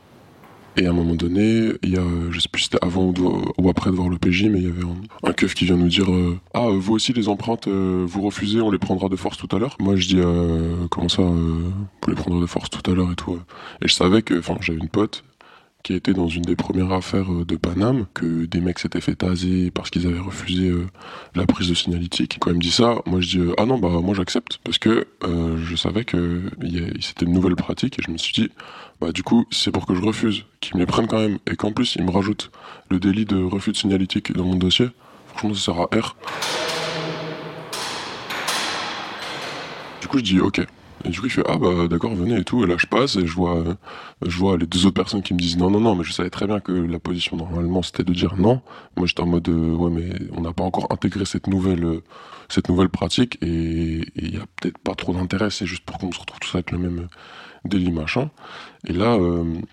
Et 0.78 0.88
à 0.88 0.90
un 0.90 0.94
moment 0.94 1.14
donné, 1.14 1.74
il 1.84 1.90
y 1.92 1.98
a, 1.98 2.04
je 2.32 2.40
sais 2.40 2.50
plus 2.50 2.62
si 2.62 2.70
c'était 2.72 2.84
avant 2.84 3.14
ou, 3.58 3.70
après 3.70 3.92
de 3.92 3.96
voir 3.96 4.10
le 4.10 4.18
PJ, 4.18 4.46
mais 4.46 4.60
il 4.60 4.66
y 4.66 4.70
avait 4.70 4.84
un, 4.84 5.30
un 5.30 5.34
keuf 5.34 5.54
qui 5.54 5.66
vient 5.66 5.78
nous 5.78 5.90
dire 5.90 6.12
euh, 6.12 6.40
Ah, 6.56 6.70
vous 6.70 6.94
aussi 6.94 7.14
les 7.14 7.30
empreintes, 7.30 7.68
euh, 7.68 8.04
vous 8.08 8.22
refusez, 8.22 8.62
on 8.62 8.72
les 8.72 8.80
prendra 8.80 9.10
de 9.10 9.16
force 9.16 9.38
tout 9.38 9.56
à 9.56 9.60
l'heure. 9.60 9.76
Moi 9.80 9.96
je 9.96 10.08
dis 10.08 10.22
Comment 10.90 11.10
ça, 11.10 11.22
vous 11.22 11.72
les 12.08 12.16
prendrez 12.16 12.42
de 12.42 12.48
force 12.48 12.72
tout 12.72 12.92
à 12.92 12.96
l'heure 12.96 13.12
et 13.12 13.16
tout. 13.16 13.40
Et 13.84 13.88
je 13.88 13.94
savais 13.94 14.24
que, 14.24 14.40
enfin, 14.40 14.58
j'avais 14.60 14.80
une 14.80 14.90
pote 14.90 15.24
qui 15.88 15.94
était 15.94 16.12
dans 16.12 16.28
une 16.28 16.42
des 16.42 16.58
premières 16.58 16.92
affaires 16.92 17.32
euh, 17.32 17.46
de 17.46 17.56
Paname, 17.56 18.08
que 18.14 18.44
des 18.44 18.60
mecs 18.60 18.78
s'étaient 18.78 19.00
fait 19.00 19.16
taser 19.16 19.72
parce 19.72 19.90
qu'ils 19.90 20.06
avaient 20.06 20.20
refusé 20.20 20.68
euh, 20.68 20.86
la 21.34 21.46
prise 21.46 21.70
de 21.70 21.74
signalétique. 21.74 22.40
Quand 22.42 22.50
il 22.50 22.58
me 22.58 22.62
dit 22.62 22.72
ça, 22.72 22.96
moi 23.06 23.22
je 23.22 23.30
dis 23.30 23.40
euh, 23.40 23.54
ah 23.58 23.66
non 23.66 23.78
bah 23.78 23.88
moi 24.04 24.14
j'accepte 24.14 24.60
parce 24.66 24.80
que 24.80 25.08
je 25.24 25.76
savais 25.78 26.04
que 26.04 26.42
c'était 27.00 27.26
une 27.26 27.32
nouvelle 27.32 27.56
pratique 27.56 28.00
et 28.00 28.02
je 28.06 28.12
me 28.12 28.18
suis 28.18 28.34
dit 28.34 28.52
bah 29.00 29.14
du 29.14 29.24
coup 29.24 29.46
c'est 29.50 29.72
pour 29.72 29.86
que 29.86 29.96
je 29.96 30.02
refuse 30.02 30.44
qu'ils 30.60 30.76
me 30.76 30.82
les 30.82 30.86
prennent 30.86 31.08
quand 31.08 31.20
même 31.20 31.40
et 31.50 31.56
qu'en 31.56 31.72
plus 31.72 31.96
ils 31.96 32.04
me 32.04 32.12
rajoutent 32.12 32.52
le 32.90 33.00
délit 33.00 33.24
de 33.24 33.42
refus 33.42 33.72
de 33.72 33.78
signalétique 33.78 34.34
dans 34.34 34.44
mon 34.44 34.56
dossier. 34.56 34.90
Franchement 35.30 35.54
ça 35.54 35.72
sert 35.72 35.80
à 35.80 35.86
R. 35.86 36.18
Du 40.02 40.10
coup 40.10 40.18
je 40.18 40.24
dis 40.24 40.42
ok. 40.42 40.68
Et 41.06 41.10
du 41.10 41.20
coup 41.20 41.28
il 41.28 41.32
fait 41.32 41.44
ah 41.48 41.58
bah 41.58 41.88
d'accord 41.88 42.16
venez 42.16 42.40
et 42.40 42.44
tout 42.44 42.64
et 42.64 42.68
là 42.68 42.76
je 42.78 42.88
passe 42.88 43.18
et 43.18 43.28
je 43.28 43.34
vois 43.34 43.58
euh, 43.58 43.76
je 44.26 44.38
vois 44.38 44.58
les 44.58 44.66
deux 44.66 44.86
autres 44.86 44.96
personnes 44.96 45.22
qui 45.22 45.34
me 45.34 45.40
disent 45.40 45.58
non 45.58 45.70
non 45.70 45.80
non 45.80 45.96
mais 45.96 46.04
je 46.04 46.12
savais 46.12 46.30
très 46.30 46.48
bien 46.48 46.60
que 46.60 46.72
la 46.72 47.00
position 47.00 47.38
normalement 47.38 47.84
c'était 47.84 48.04
de 48.04 48.14
dire 48.14 48.36
non. 48.36 48.62
Moi 48.96 49.06
j'étais 49.06 49.22
en 49.22 49.28
mode 49.28 49.48
euh, 49.48 49.76
ouais 49.76 49.92
mais 49.92 50.10
on 50.36 50.42
n'a 50.42 50.54
pas 50.54 50.64
encore 50.64 50.88
intégré 50.90 51.26
cette 51.26 51.48
nouvelle 51.48 51.84
euh, 51.84 52.04
cette 52.50 52.70
nouvelle 52.70 52.90
pratique 52.90 53.38
et 53.42 54.02
il 54.16 54.34
y 54.34 54.38
a 54.38 54.46
peut-être 54.60 54.78
pas 54.80 54.96
trop 54.96 55.14
d'intérêt 55.14 55.52
c'est 55.52 55.66
juste 55.66 55.84
pour 55.84 55.98
qu'on 55.98 56.12
se 56.12 56.20
retrouve 56.20 56.40
tous 56.40 56.56
avec 56.56 56.72
le 56.72 56.80
même 56.80 57.08
délit 57.66 57.92
machin. 57.92 58.30
Et 58.88 58.94
là 58.94 59.18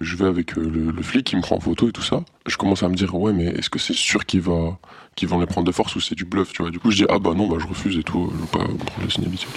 je 0.00 0.16
vais 0.16 0.26
avec 0.26 0.56
le, 0.56 0.92
flic 1.02 1.24
qui 1.24 1.36
me 1.36 1.40
prend 1.40 1.56
en 1.56 1.60
photo 1.60 1.88
et 1.88 1.92
tout 1.92 2.02
ça. 2.02 2.24
Je 2.46 2.56
commence 2.56 2.82
à 2.82 2.88
me 2.88 2.94
dire 2.94 3.14
ouais 3.14 3.32
mais 3.32 3.46
est-ce 3.46 3.70
que 3.70 3.78
c'est 3.78 3.94
sûr 3.94 4.26
qu'ils 4.26 4.42
vont 4.42 4.76
les 5.20 5.46
prendre 5.46 5.66
de 5.66 5.72
force 5.72 5.94
ou 5.96 6.00
c'est 6.00 6.16
du 6.16 6.24
bluff 6.24 6.52
tu 6.52 6.62
vois. 6.62 6.70
Du 6.70 6.80
coup 6.80 6.90
je 6.90 6.96
dis 6.96 7.06
ah 7.08 7.18
bah 7.18 7.32
non 7.34 7.46
bah 7.46 7.56
je 7.60 7.66
refuse 7.66 7.96
et 7.96 8.02
tout 8.02 8.30
je 8.34 8.40
veux 8.40 8.46
pas 8.46 8.58
prendre 8.58 9.04
la 9.04 9.10
signalétique. 9.10 9.48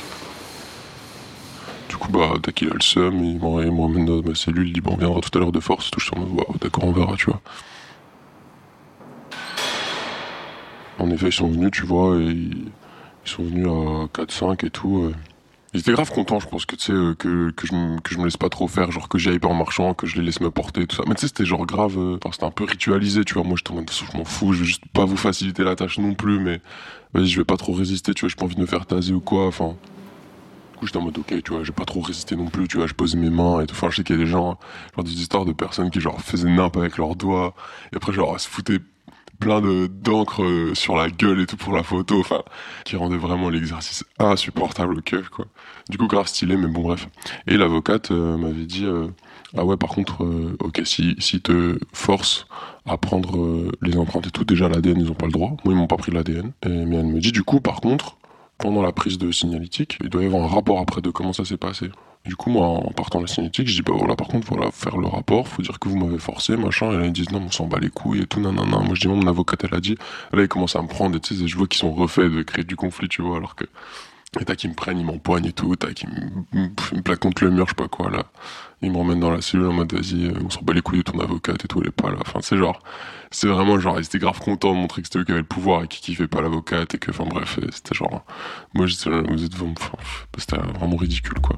Du 1.90 1.96
coup, 1.96 2.12
bah, 2.12 2.34
qu'il 2.54 2.70
a 2.70 2.74
le 2.74 2.82
seum, 2.82 3.24
il 3.24 3.38
m'emmène 3.40 4.06
dans 4.06 4.22
ma 4.22 4.36
cellule, 4.36 4.68
il 4.68 4.74
dit, 4.74 4.82
bon, 4.82 4.94
on 4.94 4.98
viendra 4.98 5.22
tout 5.22 5.36
à 5.38 5.40
l'heure 5.40 5.52
de 5.52 5.60
force, 5.60 5.90
en 6.16 6.20
mode, 6.20 6.30
Waouh, 6.32 6.58
d'accord, 6.60 6.84
on 6.84 6.92
verra, 6.92 7.16
tu 7.16 7.26
vois. 7.28 7.42
En 11.00 11.10
effet, 11.12 11.28
ils 11.28 11.34
sont 11.34 11.48
venus, 11.48 11.72
tu 11.72 11.86
vois, 11.86 12.18
et 12.20 12.26
ils, 12.26 12.72
sont 13.24 13.44
venus 13.44 13.68
à 13.68 14.08
4-5 14.14 14.64
et 14.66 14.70
tout. 14.70 15.04
euh. 15.06 15.14
Ils 15.74 15.82
étaient 15.82 15.92
grave 15.92 16.10
contents, 16.12 16.40
je 16.40 16.48
pense, 16.48 16.66
que, 16.66 16.76
tu 16.76 16.86
sais, 16.86 16.92
euh, 16.94 17.14
que, 17.14 17.52
que, 17.52 17.68
je, 17.68 17.74
me- 17.76 18.24
laisse 18.24 18.38
pas 18.38 18.50
trop 18.50 18.68
faire, 18.68 18.92
genre 18.92 19.10
que 19.10 19.18
j'y 19.18 19.30
aille 19.30 19.40
pas 19.40 19.50
en 19.50 19.54
marchant, 19.54 19.94
que 19.94 20.08
je 20.08 20.16
les 20.18 20.24
laisse 20.24 20.40
me 20.42 20.50
porter, 20.50 20.88
tout 20.88 20.96
ça. 20.96 21.04
Mais 21.08 21.14
tu 21.16 21.22
sais, 21.22 21.28
c'était 21.28 21.46
genre 21.46 21.66
grave, 21.66 21.98
euh, 21.98 22.18
c'était 22.32 22.46
un 22.46 22.52
peu 22.52 22.64
ritualisé, 22.64 23.24
tu 23.26 23.36
vois. 23.36 23.44
Moi, 23.44 23.56
j'étais 23.58 23.72
en 23.72 23.76
mode, 23.76 23.86
de 23.86 23.90
toute 23.90 23.98
façon, 24.00 24.12
je 24.12 24.18
m'en 24.18 24.26
fous, 24.26 24.54
je 24.54 24.60
vais 24.62 24.66
juste 24.66 24.84
pas 24.94 25.06
vous 25.06 25.18
faciliter 25.18 25.64
la 25.64 25.76
tâche 25.76 26.00
non 26.00 26.16
plus, 26.16 26.40
mais 26.40 26.62
vas-y, 27.14 27.28
je 27.28 27.38
vais 27.40 27.46
pas 27.46 27.58
trop 27.58 27.74
résister, 27.74 28.14
tu 28.14 28.22
vois, 28.22 28.30
j'ai 28.30 28.36
pas 28.36 28.46
envie 28.46 28.56
de 28.56 28.62
me 28.62 28.66
faire 28.66 28.86
taser 28.86 29.14
ou 29.14 29.22
quoi, 29.22 29.46
enfin. 29.48 29.78
Coup, 30.78 30.86
j'étais 30.86 30.98
en 30.98 31.02
mode, 31.02 31.18
ok, 31.18 31.42
tu 31.44 31.52
vois, 31.52 31.64
j'ai 31.64 31.72
pas 31.72 31.86
trop 31.86 32.02
résisté 32.02 32.36
non 32.36 32.46
plus, 32.46 32.68
tu 32.68 32.78
vois, 32.78 32.86
je 32.88 32.94
posais 32.94 33.18
mes 33.18 33.32
mains 33.32 33.62
et 33.62 33.66
tout. 33.66 33.74
Enfin, 33.76 33.90
je 33.90 33.98
sais 33.98 34.04
qu'il 34.04 34.16
y 34.16 34.20
a 34.20 34.24
des 34.24 34.30
gens, 34.30 34.60
genre 34.96 35.04
des 35.04 35.14
histoires 35.14 35.46
de 35.46 35.54
personnes 35.54 35.90
qui, 35.90 36.00
genre, 36.00 36.22
faisaient 36.22 36.50
nimp 36.50 36.78
avec 36.78 36.98
leurs 36.98 37.16
doigts, 37.16 37.56
et 37.92 37.96
après, 37.96 38.14
genre, 38.14 38.40
se 38.40 38.48
foutaient 38.48 38.80
plein 39.40 39.62
de 39.62 39.88
d'encre 39.88 40.44
euh, 40.44 40.74
sur 40.74 40.96
la 40.96 41.10
gueule 41.10 41.42
et 41.42 41.46
tout 41.46 41.58
pour 41.58 41.74
la 41.74 41.84
photo, 41.84 42.20
enfin, 42.20 42.42
qui 42.86 42.96
rendait 42.96 43.18
vraiment 43.18 43.50
l'exercice 43.50 44.04
insupportable 44.20 44.98
au 44.98 45.02
keuf, 45.02 45.30
quoi. 45.30 45.46
Du 45.90 45.98
coup, 45.98 46.08
grave 46.08 46.28
stylé, 46.28 46.58
mais 46.58 46.68
bon, 46.68 46.82
bref. 46.82 47.08
Et 47.48 47.58
l'avocate 47.58 48.12
euh, 48.12 48.38
m'avait 48.38 48.66
dit, 48.66 48.86
euh, 48.86 49.08
ah 49.58 49.66
ouais, 49.66 49.78
par 49.78 49.90
contre, 49.90 50.24
euh, 50.24 50.58
ok, 50.60 50.82
si, 50.86 51.16
si 51.20 51.42
te 51.42 51.80
force 51.94 52.48
à 52.86 52.98
prendre 52.98 53.70
les 53.82 53.98
empreintes 53.98 54.28
et 54.28 54.32
tout, 54.32 54.46
déjà 54.46 54.70
l'ADN, 54.70 55.00
ils 55.02 55.12
ont 55.12 55.16
pas 55.16 55.26
le 55.26 55.32
droit. 55.32 55.50
Moi, 55.66 55.74
ils 55.74 55.76
m'ont 55.76 55.88
pas 55.88 55.98
pris 55.98 56.12
l'ADN. 56.12 56.54
Mais 56.66 56.96
elle 56.96 57.08
me 57.08 57.20
dit, 57.20 57.32
du 57.32 57.44
coup, 57.44 57.60
par 57.60 57.82
contre, 57.82 58.17
pendant 58.58 58.82
la 58.82 58.92
prise 58.92 59.18
de 59.18 59.32
signalétique, 59.32 59.98
il 60.02 60.10
doit 60.10 60.24
y 60.24 60.26
avoir 60.26 60.44
un 60.44 60.48
rapport 60.48 60.80
après 60.80 61.02
de 61.02 61.10
comment 61.10 61.34
ça 61.34 61.46
s'est 61.46 61.58
passé. 61.58 61.90
Du 62.26 62.36
coup, 62.36 62.50
moi, 62.50 62.68
en 62.68 62.92
partant 62.92 63.20
de 63.20 63.24
la 63.26 63.28
signalétique, 63.32 63.68
je 63.70 63.76
dis, 63.76 63.82
bah 63.82 63.94
voilà, 63.96 64.16
par 64.16 64.28
contre, 64.28 64.48
voilà, 64.48 64.70
faire 64.72 64.98
le 64.98 65.08
rapport, 65.08 65.48
faut 65.48 65.62
dire 65.62 65.80
que 65.80 65.88
vous 65.88 65.98
m'avez 65.98 66.20
forcé, 66.20 66.58
machin. 66.58 66.92
Et 66.92 66.98
là, 66.98 67.06
ils 67.06 67.14
disent, 67.14 67.32
non, 67.32 67.42
on 67.46 67.52
s'en 67.52 67.68
bat 67.68 67.80
les 67.80 67.90
couilles 67.90 68.22
et 68.22 68.26
tout, 68.26 68.42
non. 68.42 68.52
Moi, 68.52 68.84
je 68.94 69.00
dis, 69.00 69.08
mon 69.08 69.26
avocate, 69.28 69.64
elle 69.64 69.76
a 69.76 69.80
dit. 69.80 69.96
Là, 70.34 70.42
ils 70.42 70.48
commencent 70.50 70.76
à 70.76 70.82
me 70.82 70.88
prendre, 70.88 71.16
et 71.16 71.20
tu 71.22 71.36
sais, 71.36 71.48
je 71.48 71.58
vois 71.58 71.68
qu'ils 71.68 71.80
sont 71.80 71.94
refaits 71.94 72.30
de 72.30 72.42
créer 72.44 72.66
du 72.66 72.76
conflit, 72.76 73.08
tu 73.08 73.22
vois, 73.22 73.38
alors 73.38 73.56
que. 73.56 73.66
Et 74.40 74.46
t'as 74.46 74.56
qui 74.56 74.68
me 74.68 74.74
prennent, 74.74 75.00
ils 75.00 75.06
m'empoignent 75.06 75.46
et 75.48 75.54
tout, 75.54 75.76
t'as 75.76 75.94
qui 75.94 76.06
me, 76.08 77.02
plaquent 77.02 77.20
contre 77.20 77.46
le 77.46 77.52
mur, 77.52 77.66
je 77.66 77.72
sais 77.72 77.76
pas 77.76 77.88
quoi, 77.88 78.12
là. 78.12 78.26
Ils 78.82 78.92
me 78.92 78.98
ramènent 78.98 79.22
dans 79.22 79.32
la 79.32 79.42
cellule 79.42 79.68
en 79.68 79.74
mode, 79.74 79.94
vas-y, 79.94 80.28
euh, 80.28 80.34
on 80.46 80.50
s'en 80.50 80.62
bat 80.62 80.74
les 80.74 80.82
couilles 80.82 81.00
de 81.00 81.04
ton 81.04 81.20
avocate 81.20 81.64
et 81.64 81.68
tout, 81.68 81.82
elle 81.82 81.88
est 81.88 81.92
pas 81.92 82.12
là. 82.12 82.18
Enfin, 82.22 82.40
c'est 82.44 82.58
genre, 82.58 82.80
c'est 83.32 83.48
vraiment 83.48 83.80
genre, 83.80 84.00
ils 84.00 84.06
étaient 84.06 84.20
grave 84.20 84.40
contents 84.40 84.74
de 84.74 84.80
montrer 84.80 85.02
que 85.02 85.08
c'était 85.08 85.20
eux 85.20 85.24
qui 85.24 85.32
avaient 85.32 85.42
le 85.42 85.48
pouvoir 85.48 85.84
et 85.84 85.88
qui 85.88 86.02
kiffaient 86.02 86.28
pas 86.28 86.42
l'avocate 86.42 86.94
et 86.94 86.98
que, 86.98 87.10
enfin 87.10 87.24
bref, 87.26 87.58
euh, 87.64 87.68
c'était 87.72 87.96
genre, 87.96 88.26
moi 88.74 88.86
j'étais 88.86 89.10
là, 89.10 89.24
vous 89.28 89.44
êtes 89.44 89.54
enfin, 89.56 89.98
c'était 90.38 90.58
vraiment 90.58 90.98
ridicule 90.98 91.40
quoi. 91.42 91.58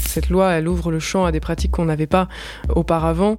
Cette 0.00 0.30
loi, 0.30 0.52
elle 0.52 0.68
ouvre 0.68 0.90
le 0.90 1.00
champ 1.00 1.26
à 1.26 1.32
des 1.32 1.40
pratiques 1.40 1.72
qu'on 1.72 1.84
n'avait 1.84 2.06
pas 2.06 2.28
auparavant. 2.70 3.38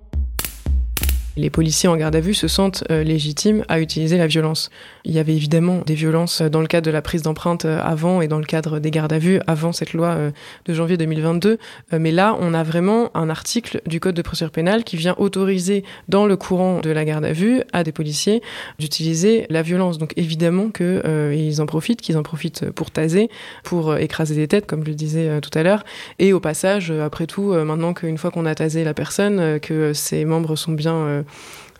Les 1.37 1.51
policiers 1.51 1.87
en 1.87 1.95
garde 1.95 2.15
à 2.15 2.19
vue 2.19 2.33
se 2.33 2.47
sentent 2.47 2.83
euh, 2.89 3.03
légitimes 3.03 3.63
à 3.69 3.79
utiliser 3.79 4.17
la 4.17 4.25
violence. 4.25 4.71
Il 5.05 5.13
y 5.13 5.19
avait 5.19 5.35
évidemment 5.35 5.83
des 5.85 5.93
violences 5.93 6.41
dans 6.41 6.61
le 6.61 6.67
cadre 6.67 6.87
de 6.87 6.91
la 6.91 7.03
prise 7.03 7.21
d'empreinte 7.21 7.65
euh, 7.65 7.79
avant 7.83 8.21
et 8.21 8.27
dans 8.27 8.39
le 8.39 8.45
cadre 8.45 8.79
des 8.79 8.89
gardes 8.89 9.13
à 9.13 9.19
vue 9.19 9.39
avant 9.45 9.71
cette 9.71 9.93
loi 9.93 10.07
euh, 10.07 10.31
de 10.65 10.73
janvier 10.73 10.97
2022. 10.97 11.59
Euh, 11.93 11.99
mais 11.99 12.11
là, 12.11 12.35
on 12.39 12.55
a 12.55 12.63
vraiment 12.63 13.11
un 13.15 13.29
article 13.29 13.81
du 13.85 13.99
Code 13.99 14.15
de 14.15 14.23
procédure 14.23 14.51
pénale 14.51 14.83
qui 14.83 14.97
vient 14.97 15.13
autoriser 15.19 15.83
dans 16.09 16.25
le 16.25 16.37
courant 16.37 16.79
de 16.79 16.89
la 16.89 17.05
garde 17.05 17.25
à 17.25 17.33
vue 17.33 17.61
à 17.71 17.83
des 17.83 17.91
policiers 17.91 18.41
d'utiliser 18.79 19.45
la 19.51 19.61
violence. 19.61 19.99
Donc 19.99 20.13
évidemment 20.15 20.69
que 20.69 21.03
euh, 21.05 21.35
ils 21.35 21.61
en 21.61 21.65
profitent, 21.67 22.01
qu'ils 22.01 22.17
en 22.17 22.23
profitent 22.23 22.71
pour 22.71 22.89
taser, 22.89 23.29
pour 23.63 23.91
euh, 23.91 23.97
écraser 23.97 24.35
des 24.35 24.47
têtes, 24.47 24.65
comme 24.65 24.83
je 24.83 24.89
le 24.89 24.95
disais 24.95 25.29
euh, 25.29 25.39
tout 25.39 25.51
à 25.53 25.63
l'heure. 25.63 25.83
Et 26.19 26.33
au 26.33 26.39
passage, 26.39 26.91
euh, 26.91 27.05
après 27.05 27.27
tout, 27.27 27.53
euh, 27.53 27.63
maintenant 27.63 27.93
qu'une 27.93 28.17
fois 28.17 28.31
qu'on 28.31 28.45
a 28.45 28.55
tasé 28.55 28.83
la 28.83 28.93
personne, 28.93 29.39
euh, 29.39 29.59
que 29.59 29.93
ses 29.93 30.25
membres 30.25 30.55
sont 30.55 30.71
bien 30.71 30.95
euh, 30.95 31.23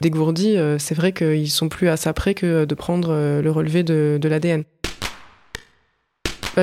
dégourdis, 0.01 0.57
euh, 0.57 0.77
c'est 0.77 0.95
vrai 0.95 1.11
qu'ils 1.11 1.49
sont 1.49 1.69
plus 1.69 1.89
à 1.89 1.97
ça 1.97 2.13
près 2.13 2.33
que 2.33 2.65
de 2.65 2.75
prendre 2.75 3.09
euh, 3.11 3.41
le 3.41 3.51
relevé 3.51 3.83
de, 3.83 4.17
de 4.21 4.29
l'ADN. 4.29 4.63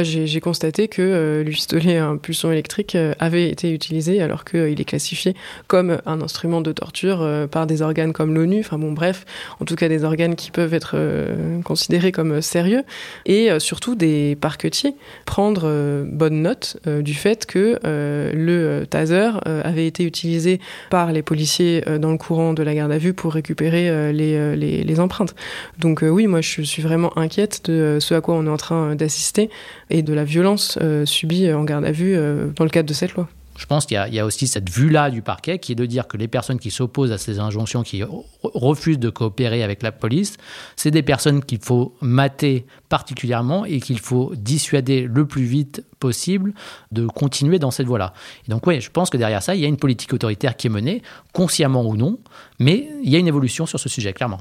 J'ai 0.03 0.41
constaté 0.41 0.89
que 0.89 1.03
euh, 1.03 1.45
le 1.45 1.51
pistolet 1.51 1.99
à 1.99 2.07
impulsion 2.07 2.51
électrique 2.51 2.97
euh, 2.97 3.15
avait 3.21 3.49
été 3.49 3.73
utilisé 3.73 4.21
alors 4.21 4.45
qu'il 4.45 4.81
est 4.81 4.85
classifié 4.85 5.35
comme 5.69 5.99
un 6.07 6.21
instrument 6.21 6.61
de 6.61 6.73
torture 6.73 7.23
euh, 7.23 7.47
par 7.47 7.67
des 7.67 7.83
organes 7.83 8.13
comme 8.13 8.35
l'ONU, 8.35 8.61
enfin 8.61 8.79
bon 8.79 8.93
bref, 8.93 9.25
en 9.61 9.65
tout 9.65 9.77
cas 9.77 9.89
des 9.89 10.05
organes 10.05 10.35
qui 10.35 10.51
peuvent 10.51 10.75
être 10.75 10.93
euh, 10.95 11.61
considérés 11.63 12.13
comme 12.13 12.33
euh, 12.33 12.41
sérieux, 12.41 12.83
et 13.27 13.51
euh, 13.51 13.59
surtout 13.59 13.95
des 13.95 14.37
parquetiers 14.41 14.95
prendre 15.27 15.63
euh, 15.65 16.05
bonne 16.07 16.43
note 16.43 16.77
euh, 16.87 17.03
du 17.03 17.15
fait 17.15 17.47
que 17.47 17.79
euh, 17.85 18.33
le 18.33 18.83
euh, 18.83 18.85
taser 18.85 19.31
euh, 19.47 19.61
avait 19.65 19.87
été 19.87 20.05
utilisé 20.05 20.61
par 20.91 21.13
les 21.13 21.23
policiers 21.23 21.85
euh, 21.89 21.99
dans 21.99 22.11
le 22.11 22.19
courant 22.19 22.53
de 22.53 22.63
la 22.63 22.75
garde 22.75 22.93
à 22.93 22.99
vue 22.99 23.15
pour 23.15 23.33
récupérer 23.33 23.89
euh, 23.89 24.13
les, 24.13 24.35
euh, 24.35 24.57
les, 24.57 25.01
empreintes. 25.01 25.35
Donc 25.79 26.03
euh, 26.03 26.09
oui, 26.09 26.27
moi 26.27 26.41
je 26.41 26.63
suis 26.63 26.83
vraiment 26.83 27.17
inquiète 27.19 27.63
de 27.65 27.73
euh, 27.73 28.01
ce 28.01 28.15
à 28.15 28.21
quoi 28.21 28.35
on 28.37 28.47
est 28.47 28.51
en 28.51 28.57
train 28.57 28.91
euh, 28.91 28.95
d'assister 28.95 29.51
et 29.95 30.03
de 30.03 30.13
la 30.13 30.25
violence 30.25 30.77
euh, 30.83 31.07
subie 31.07 31.47
euh, 31.47 31.57
en 31.57 31.65
garde 31.65 31.85
à 31.85 31.93
vue 31.93 32.15
euh, 32.17 32.49
dans 32.57 32.65
le 32.65 32.71
cadre 32.71 32.89
de 32.89 32.95
cette 32.95 33.15
loi. 33.15 33.29
Je 33.57 33.67
pense 33.67 33.87
qu'il 33.87 33.95
y, 34.11 34.19
a- 34.19 34.27
aussi 34.27 34.49
cette 34.49 34.69
vue-là 34.69 35.11
du 35.13 35.23
parquet 35.23 35.61
qui 35.61 35.71
est 35.71 35.77
de 35.77 35.87
dire 35.87 36.09
que 36.09 36.17
les 36.17 36.27
personnes 36.27 36.59
qui 36.59 36.73
s'opposent 36.73 37.13
à 37.13 37.19
ces 37.19 37.39
injonctions, 37.39 37.85
qui 37.85 38.01
re- 38.03 38.25
refusent 38.43 38.99
de 38.99 39.11
coopérer 39.11 39.63
avec 39.63 39.85
la 39.85 39.93
police, 39.93 40.37
c'est 40.75 40.91
des 40.91 41.05
personnes 41.05 41.41
qu'il 41.45 41.61
faut 41.61 41.95
mater 42.01 42.67
particulièrement 42.89 43.65
et 43.65 43.79
qu'il 43.79 44.01
faut 44.01 44.33
dissuader 44.35 45.03
le 45.09 45.25
plus 45.25 45.45
vite 45.45 45.85
possible 46.01 46.53
de 46.91 47.07
continuer 47.07 47.61
dans 47.61 47.71
cette 47.71 47.87
voie-là. 47.87 48.13
Donc 48.49 48.67
oui, 48.67 48.81
je 48.81 48.91
pense 48.91 49.09
que 49.09 49.17
derrière 49.17 49.41
ça, 49.45 49.55
il 49.55 49.61
y 49.61 49.65
a 49.65 49.69
une 49.69 49.77
politique 49.77 50.13
autoritaire 50.13 50.57
qui 50.57 50.67
est 50.67 50.71
menée, 50.71 51.03
consciemment 51.33 51.85
ou 51.87 51.97
non, 51.97 52.19
mais 52.59 52.89
il 53.05 53.11
y 53.11 53.15
a 53.15 53.21
une 53.21 53.29
évolution 53.29 53.67
sur 53.67 53.79
ce 53.79 53.89
sujet, 53.89 54.13
clairement. 54.13 54.41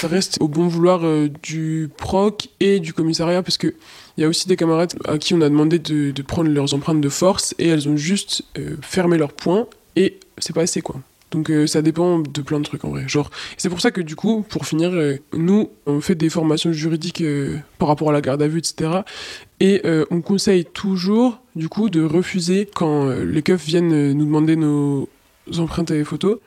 Ça 0.00 0.08
reste 0.08 0.38
au 0.40 0.48
bon 0.48 0.66
vouloir 0.66 1.04
euh, 1.04 1.28
du 1.42 1.90
proc 1.98 2.48
et 2.58 2.80
du 2.80 2.94
commissariat 2.94 3.42
parce 3.42 3.58
que 3.58 3.74
il 4.16 4.22
y 4.22 4.24
a 4.24 4.28
aussi 4.28 4.48
des 4.48 4.56
camarades 4.56 4.94
à 5.06 5.18
qui 5.18 5.34
on 5.34 5.42
a 5.42 5.48
demandé 5.50 5.78
de, 5.78 6.22
prendre 6.22 6.48
leurs 6.48 6.72
empreintes 6.72 7.02
de 7.02 7.08
force 7.10 7.54
et 7.58 7.68
elles 7.68 7.86
ont 7.86 7.98
juste 7.98 8.42
euh, 8.58 8.76
fermé 8.80 9.18
leurs 9.18 9.34
poings 9.34 9.66
et 9.96 10.18
c'est 10.38 10.54
pas 10.54 10.62
assez 10.62 10.80
quoi. 10.80 10.96
Donc 11.32 11.50
euh, 11.50 11.66
ça 11.66 11.82
dépend 11.82 12.18
de 12.18 12.40
plein 12.40 12.60
de 12.60 12.64
trucs 12.64 12.86
en 12.86 12.88
vrai. 12.88 13.06
Genre 13.08 13.30
c'est 13.58 13.68
pour 13.68 13.82
ça 13.82 13.90
que 13.90 14.00
du 14.00 14.16
coup 14.16 14.42
pour 14.48 14.64
finir 14.64 14.90
nous 15.34 15.68
on 15.84 16.00
fait 16.00 16.14
des 16.14 16.30
formations 16.30 16.72
juridiques 16.72 17.22
par 17.78 17.88
rapport 17.88 18.08
à 18.08 18.12
la 18.14 18.22
garde 18.22 18.40
à 18.40 18.48
vue 18.48 18.60
etc. 18.60 19.02
Et 19.60 19.82
on 20.10 20.22
conseille 20.22 20.64
toujours 20.64 21.42
du 21.56 21.68
coup 21.68 21.90
de 21.90 22.02
refuser 22.02 22.66
quand 22.74 23.10
les 23.10 23.42
keufs 23.42 23.66
viennent 23.66 24.12
nous 24.12 24.24
demander 24.24 24.56
nos 24.56 25.10
empreintes 25.58 25.90
et 25.90 26.04
photos 26.04 26.38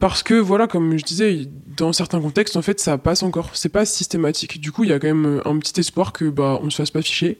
parce 0.00 0.22
que 0.22 0.34
voilà, 0.34 0.66
comme 0.66 0.96
je 0.98 1.04
disais, 1.04 1.46
dans 1.76 1.92
certains 1.92 2.20
contextes, 2.20 2.56
en 2.56 2.62
fait, 2.62 2.80
ça 2.80 2.98
passe 2.98 3.22
encore. 3.22 3.50
C'est 3.54 3.68
pas 3.68 3.84
systématique. 3.84 4.60
Du 4.60 4.72
coup, 4.72 4.84
il 4.84 4.90
y 4.90 4.92
a 4.92 4.98
quand 4.98 5.08
même 5.08 5.42
un 5.44 5.58
petit 5.58 5.80
espoir 5.80 6.12
que 6.12 6.26
bah 6.26 6.58
on 6.62 6.70
se 6.70 6.76
fasse 6.76 6.90
pas 6.90 7.02
ficher. 7.02 7.38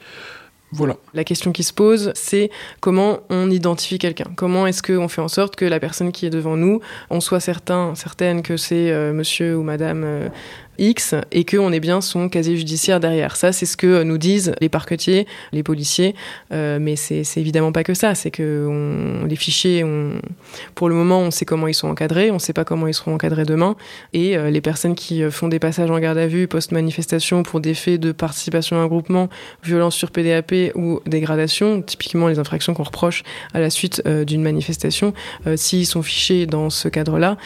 Voilà. 0.70 0.96
La 1.14 1.24
question 1.24 1.52
qui 1.52 1.62
se 1.62 1.72
pose, 1.72 2.12
c'est 2.14 2.50
comment 2.80 3.20
on 3.30 3.50
identifie 3.50 3.98
quelqu'un? 3.98 4.30
Comment 4.36 4.66
est-ce 4.66 4.82
qu'on 4.82 5.08
fait 5.08 5.22
en 5.22 5.28
sorte 5.28 5.56
que 5.56 5.64
la 5.64 5.80
personne 5.80 6.12
qui 6.12 6.26
est 6.26 6.30
devant 6.30 6.56
nous, 6.56 6.80
on 7.08 7.20
soit 7.20 7.40
certain, 7.40 7.94
certaine 7.94 8.42
que 8.42 8.58
c'est 8.58 8.90
euh, 8.90 9.14
monsieur 9.14 9.56
ou 9.56 9.62
madame 9.62 10.02
euh, 10.04 10.28
X 10.78 11.14
et 11.32 11.44
qu'on 11.44 11.72
ait 11.72 11.80
bien 11.80 12.00
son 12.00 12.28
casier 12.28 12.56
judiciaire 12.56 13.00
derrière. 13.00 13.36
Ça, 13.36 13.52
c'est 13.52 13.66
ce 13.66 13.76
que 13.76 14.02
nous 14.02 14.18
disent 14.18 14.54
les 14.60 14.68
parquetiers, 14.68 15.26
les 15.52 15.62
policiers, 15.62 16.14
euh, 16.52 16.78
mais 16.80 16.96
c'est 16.96 17.22
évidemment 17.36 17.72
pas 17.72 17.84
que 17.84 17.94
ça. 17.94 18.14
C'est 18.14 18.30
que 18.30 19.24
les 19.26 19.36
fichiers, 19.36 19.84
pour 20.74 20.88
le 20.88 20.94
moment, 20.94 21.20
on 21.20 21.30
sait 21.30 21.44
comment 21.44 21.66
ils 21.66 21.74
sont 21.74 21.88
encadrés, 21.88 22.30
on 22.30 22.34
ne 22.34 22.38
sait 22.38 22.52
pas 22.52 22.64
comment 22.64 22.86
ils 22.86 22.94
seront 22.94 23.14
encadrés 23.14 23.44
demain, 23.44 23.76
et 24.12 24.36
euh, 24.36 24.50
les 24.50 24.60
personnes 24.60 24.94
qui 24.94 25.22
euh, 25.22 25.30
font 25.30 25.48
des 25.48 25.58
passages 25.58 25.90
en 25.90 25.98
garde 25.98 26.18
à 26.18 26.26
vue 26.26 26.46
post-manifestation 26.46 27.42
pour 27.42 27.60
des 27.60 27.74
faits 27.74 28.00
de 28.00 28.12
participation 28.12 28.76
à 28.76 28.80
un 28.80 28.86
groupement, 28.86 29.28
violence 29.64 29.94
sur 29.94 30.10
PDAP 30.10 30.72
ou 30.74 31.00
dégradation, 31.06 31.82
typiquement 31.82 32.28
les 32.28 32.38
infractions 32.38 32.74
qu'on 32.74 32.84
reproche 32.84 33.22
à 33.54 33.60
la 33.60 33.70
suite 33.70 34.06
d'une 34.06 34.42
manifestation, 34.42 35.12
s'ils 35.56 35.86
sont 35.86 36.02
fichés 36.02 36.46
dans 36.46 36.70
ce 36.70 36.88
cadre-là, 36.88 37.36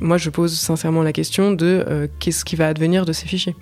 moi 0.00 0.18
je 0.18 0.30
pose 0.30 0.54
sincèrement 0.54 1.02
la 1.02 1.12
question 1.12 1.52
de 1.52 2.08
qu'est-ce 2.18 2.44
qui 2.44 2.56
va 2.56 2.63
advenir 2.68 3.04
de 3.04 3.12
ces 3.12 3.26
fichiers. 3.26 3.56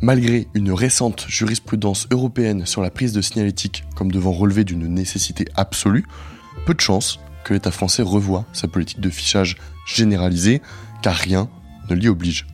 Malgré 0.00 0.48
une 0.54 0.72
récente 0.72 1.26
jurisprudence 1.28 2.08
européenne 2.10 2.66
sur 2.66 2.82
la 2.82 2.90
prise 2.90 3.12
de 3.12 3.22
signalétique 3.22 3.84
comme 3.94 4.10
devant 4.10 4.32
relever 4.32 4.64
d'une 4.64 4.88
nécessité 4.88 5.44
absolue, 5.54 6.04
peu 6.66 6.74
de 6.74 6.80
chances 6.80 7.20
que 7.44 7.54
l'État 7.54 7.70
français 7.70 8.02
revoie 8.02 8.44
sa 8.52 8.68
politique 8.68 9.00
de 9.00 9.10
fichage 9.10 9.56
généralisée, 9.86 10.60
car 11.02 11.14
rien 11.14 11.48
ne 11.88 11.94
l'y 11.94 12.08
oblige. 12.08 12.46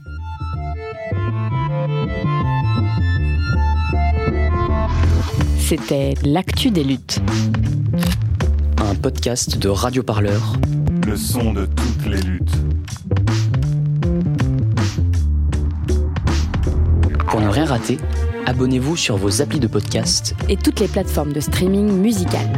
C'était 5.59 6.15
L'actu 6.25 6.71
des 6.71 6.85
luttes. 6.85 7.21
Un 8.79 8.95
podcast 8.95 9.59
de 9.59 9.69
Radio 9.69 10.03
Parleur. 10.03 10.55
Le 11.07 11.17
son 11.17 11.53
de 11.53 11.67
toutes 11.67 12.07
les 12.07 12.21
luttes. 12.23 12.57
Pour 17.31 17.41
ne 17.43 17.49
rien 17.49 17.67
rater, 17.67 17.99
abonnez-vous 18.47 18.97
sur 18.97 19.17
vos 19.17 19.43
applis 19.43 19.61
de 19.61 19.67
podcast 19.67 20.35
et 20.49 20.57
toutes 20.57 20.81
les 20.81 20.89
plateformes 20.89 21.33
de 21.33 21.41
streaming 21.41 21.93
musical. 21.93 22.49